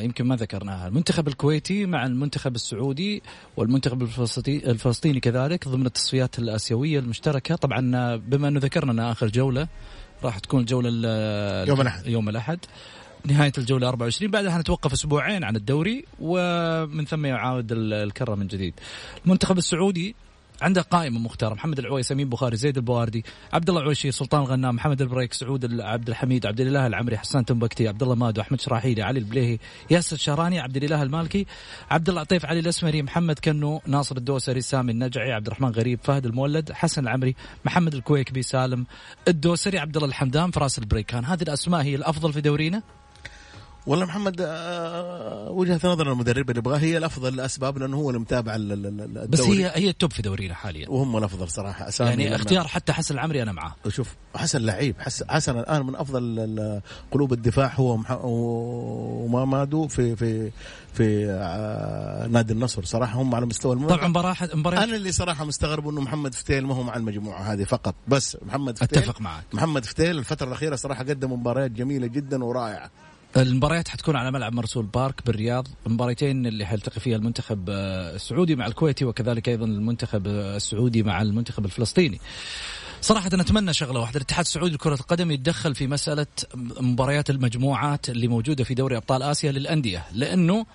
يمكن 0.00 0.24
ما 0.24 0.36
ذكرناها. 0.36 0.88
المنتخب 0.88 1.28
الكويتي 1.28 1.86
مع 1.86 2.06
المنتخب 2.06 2.54
السعودي 2.54 3.22
والمنتخب 3.56 4.02
الفلسطي- 4.02 4.66
الفلسطيني 4.66 5.20
كذلك 5.20 5.68
ضمن 5.68 5.86
التصفيات 5.86 6.38
الآسيوية 6.38 6.98
المشتركة. 6.98 7.54
طبعا 7.56 7.92
آه، 7.96 8.16
بما 8.16 8.48
أنه 8.48 8.60
ذكرنا 8.60 9.12
آخر 9.12 9.26
جولة 9.28 9.68
راح 10.24 10.38
تكون 10.38 10.60
الجولة 10.60 10.88
ال- 10.92 11.68
يوم 11.68 11.80
الأحد. 11.80 12.06
يوم 12.06 12.28
الأحد. 12.28 12.58
نهاية 13.26 13.52
الجولة 13.58 13.88
24 13.88 14.30
بعدها 14.30 14.58
نتوقف 14.58 14.92
أسبوعين 14.92 15.44
عن 15.44 15.56
الدوري 15.56 16.04
ومن 16.20 17.04
ثم 17.04 17.26
يعاود 17.26 17.72
ال- 17.72 17.92
الكرة 17.92 18.34
من 18.34 18.46
جديد. 18.46 18.74
المنتخب 19.24 19.58
السعودي 19.58 20.14
عنده 20.62 20.82
قائمه 20.82 21.18
مختاره 21.18 21.54
محمد 21.54 21.78
العويس 21.78 22.12
أمين 22.12 22.28
بخاري 22.28 22.56
زيد 22.56 22.76
البواردي 22.76 23.24
عبد 23.52 23.68
الله 23.68 23.80
العويشي 23.80 24.10
سلطان 24.10 24.40
الغنام 24.40 24.74
محمد 24.74 25.02
البريك 25.02 25.32
سعود 25.32 25.80
عبد 25.80 26.08
الحميد 26.08 26.46
عبد 26.46 26.60
الإله 26.60 26.86
العمري 26.86 27.18
حسان 27.18 27.44
تنبكتي 27.44 27.88
عبد 27.88 28.02
الله 28.02 28.14
مادو 28.14 28.40
أحمد 28.40 28.60
شراحيلي 28.60 29.02
علي 29.02 29.18
البليهي 29.18 29.58
ياسر 29.90 30.16
الشهراني 30.16 30.60
عبد 30.60 30.76
الإله 30.76 31.02
المالكي 31.02 31.46
عبد 31.90 32.08
الله 32.08 32.20
عطيف 32.20 32.46
علي 32.46 32.60
الأسمري 32.60 33.02
محمد 33.02 33.38
كنو 33.38 33.80
ناصر 33.86 34.16
الدوسري 34.16 34.60
سامي 34.60 34.92
النجعي 34.92 35.32
عبد 35.32 35.46
الرحمن 35.46 35.68
غريب 35.68 36.00
فهد 36.02 36.26
المولد 36.26 36.72
حسن 36.72 37.02
العمري 37.02 37.34
محمد 37.64 37.94
الكويكبي 37.94 38.42
سالم 38.42 38.86
الدوسري 39.28 39.78
عبد 39.78 39.96
الله 39.96 40.08
الحمدان 40.08 40.50
فراس 40.50 40.78
البريكان. 40.78 41.24
هذه 41.24 41.42
الأسماء 41.42 41.82
هي 41.82 41.94
الأفضل 41.94 42.32
في 42.32 42.40
دورينا؟ 42.40 42.82
والله 43.86 44.06
محمد 44.06 44.36
آه، 44.40 45.50
وجهة 45.50 45.80
نظر 45.84 46.12
المدرب 46.12 46.50
اللي 46.50 46.58
يبغاه 46.58 46.78
هي 46.78 46.96
الأفضل 46.98 47.36
لأسباب 47.36 47.78
لأنه 47.78 47.96
هو 47.96 48.10
المتابع 48.10 48.54
ال- 48.54 48.72
ال- 48.72 48.86
ال- 48.86 49.28
بس 49.28 49.40
الدوري. 49.40 49.64
هي 49.64 49.72
هي 49.74 49.88
ال 49.88 49.94
top 49.94 50.12
في 50.12 50.22
دورينا 50.22 50.54
حاليا. 50.54 50.88
وهم 50.90 51.16
الأفضل 51.16 51.48
صراحة 51.50 51.88
أسامي 51.88 52.10
يعني 52.10 52.34
اختيار 52.36 52.66
حتى 52.68 52.92
حسن 52.92 53.14
العمري 53.14 53.42
أنا 53.42 53.52
معاه 53.52 53.74
شوف 53.88 54.08
حسن 54.34 54.60
لعيب 54.62 54.94
حسن, 54.98 55.24
حسن 55.30 55.58
الآن 55.58 55.86
من 55.86 55.96
أفضل 55.96 56.80
قلوب 57.12 57.32
الدفاع 57.32 57.72
هو 57.74 57.98
ومامادو 59.24 59.88
في 59.88 60.16
في 60.16 60.50
في 60.94 61.26
آه، 61.30 62.26
نادي 62.26 62.52
النصر. 62.52 62.84
صراحة 62.84 63.20
هم 63.22 63.34
على 63.34 63.46
مستوى 63.46 63.72
الملعب 63.72 63.98
طبعا 63.98 64.08
مباراة 64.08 64.36
مباراة 64.54 64.84
أنا 64.84 64.96
اللي 64.96 65.12
صراحة 65.12 65.44
مستغرب 65.44 65.88
إنه 65.88 66.00
محمد 66.00 66.34
فتيل 66.34 66.66
ما 66.66 66.74
هو 66.74 66.82
مع 66.82 66.96
المجموعة 66.96 67.40
هذه 67.52 67.64
فقط 67.64 67.94
بس 68.08 68.36
محمد 68.46 68.78
فتيل 68.78 68.98
أتفق 69.02 69.20
معك. 69.20 69.44
محمد 69.52 69.84
فتيل 69.84 70.18
الفترة 70.18 70.46
الأخيرة 70.48 70.76
صراحة 70.76 71.04
قدم 71.04 71.32
مباريات 71.32 71.70
جميلة 71.70 72.06
جدا 72.06 72.44
ورائعة. 72.44 72.90
المباريات 73.36 73.88
حتكون 73.88 74.16
على 74.16 74.30
ملعب 74.30 74.52
مرسول 74.52 74.86
بارك 74.86 75.26
بالرياض. 75.26 75.68
المباراتين 75.86 76.46
اللي 76.46 76.66
حيلتقي 76.66 77.00
فيها 77.00 77.16
المنتخب 77.16 77.70
آه، 77.70 78.14
السعودي 78.14 78.56
مع 78.56 78.66
الكويتي 78.66 79.04
وكذلك 79.04 79.48
أيضا 79.48 79.64
المنتخب 79.64 80.26
آه، 80.26 80.56
السعودي 80.56 81.02
مع 81.02 81.22
المنتخب 81.22 81.64
الفلسطيني. 81.64 82.20
صراحة 83.00 83.28
نتمنى 83.28 83.72
شغلة 83.72 84.00
واحدة. 84.00 84.16
الاتحاد 84.16 84.44
السعودي 84.44 84.74
لكرة 84.74 84.94
القدم 84.94 85.30
يتدخل 85.30 85.74
في 85.74 85.86
مسألة 85.86 86.26
مباريات 86.80 87.30
المجموعات 87.30 88.08
اللي 88.08 88.28
موجودة 88.28 88.64
في 88.64 88.74
دوري 88.74 88.96
أبطال 88.96 89.22
آسيا 89.22 89.52
للأندية. 89.52 90.04
لأنه 90.12 90.66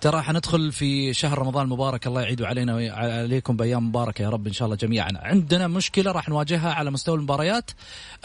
ترى 0.00 0.22
حندخل 0.22 0.72
في 0.72 1.14
شهر 1.14 1.38
رمضان 1.38 1.64
المبارك. 1.64 2.06
الله 2.06 2.22
يعيد 2.22 2.42
علينا 2.42 2.74
وعليكم 2.74 3.56
بأيام 3.56 3.88
مباركة 3.88 4.22
يا 4.22 4.28
رب 4.28 4.46
إن 4.46 4.52
شاء 4.52 4.66
الله 4.66 4.76
جميعا. 4.76 5.10
عندنا 5.14 5.68
مشكلة 5.68 6.12
راح 6.12 6.28
نواجهها 6.28 6.72
على 6.72 6.90
مستوى 6.90 7.16
المباريات. 7.16 7.70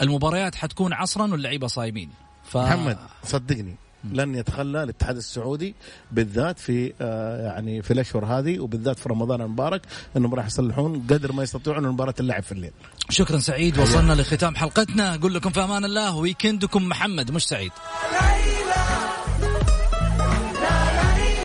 المباريات 0.00 0.54
حتكون 0.54 0.92
عصرا 0.92 1.32
واللعيبة 1.32 1.66
صايمين. 1.66 2.27
ف... 2.50 2.56
محمد 2.56 2.98
صدقني 3.24 3.76
لن 4.12 4.34
يتخلى 4.34 4.82
الاتحاد 4.82 5.16
السعودي 5.16 5.74
بالذات 6.12 6.58
في 6.58 6.92
آه 7.00 7.46
يعني 7.46 7.82
في 7.82 7.92
الأشهر 7.92 8.24
هذه 8.24 8.58
وبالذات 8.60 8.98
في 8.98 9.08
رمضان 9.08 9.40
المبارك 9.40 9.82
إنهم 10.16 10.34
راح 10.34 10.46
يصلحون 10.46 11.06
قدر 11.10 11.32
ما 11.32 11.42
يستطيعون 11.42 11.84
المباراه 11.84 12.14
اللعب 12.20 12.42
في 12.42 12.52
الليل. 12.52 12.72
شكرا 13.10 13.38
سعيد 13.38 13.78
وصلنا 13.78 14.12
لختام 14.12 14.56
حلقتنا 14.56 15.14
أقول 15.14 15.34
لكم 15.34 15.50
في 15.50 15.64
أمان 15.64 15.84
الله 15.84 16.16
ويكندكم 16.16 16.88
محمد 16.88 17.30
مش 17.30 17.44
سعيد. 17.44 17.72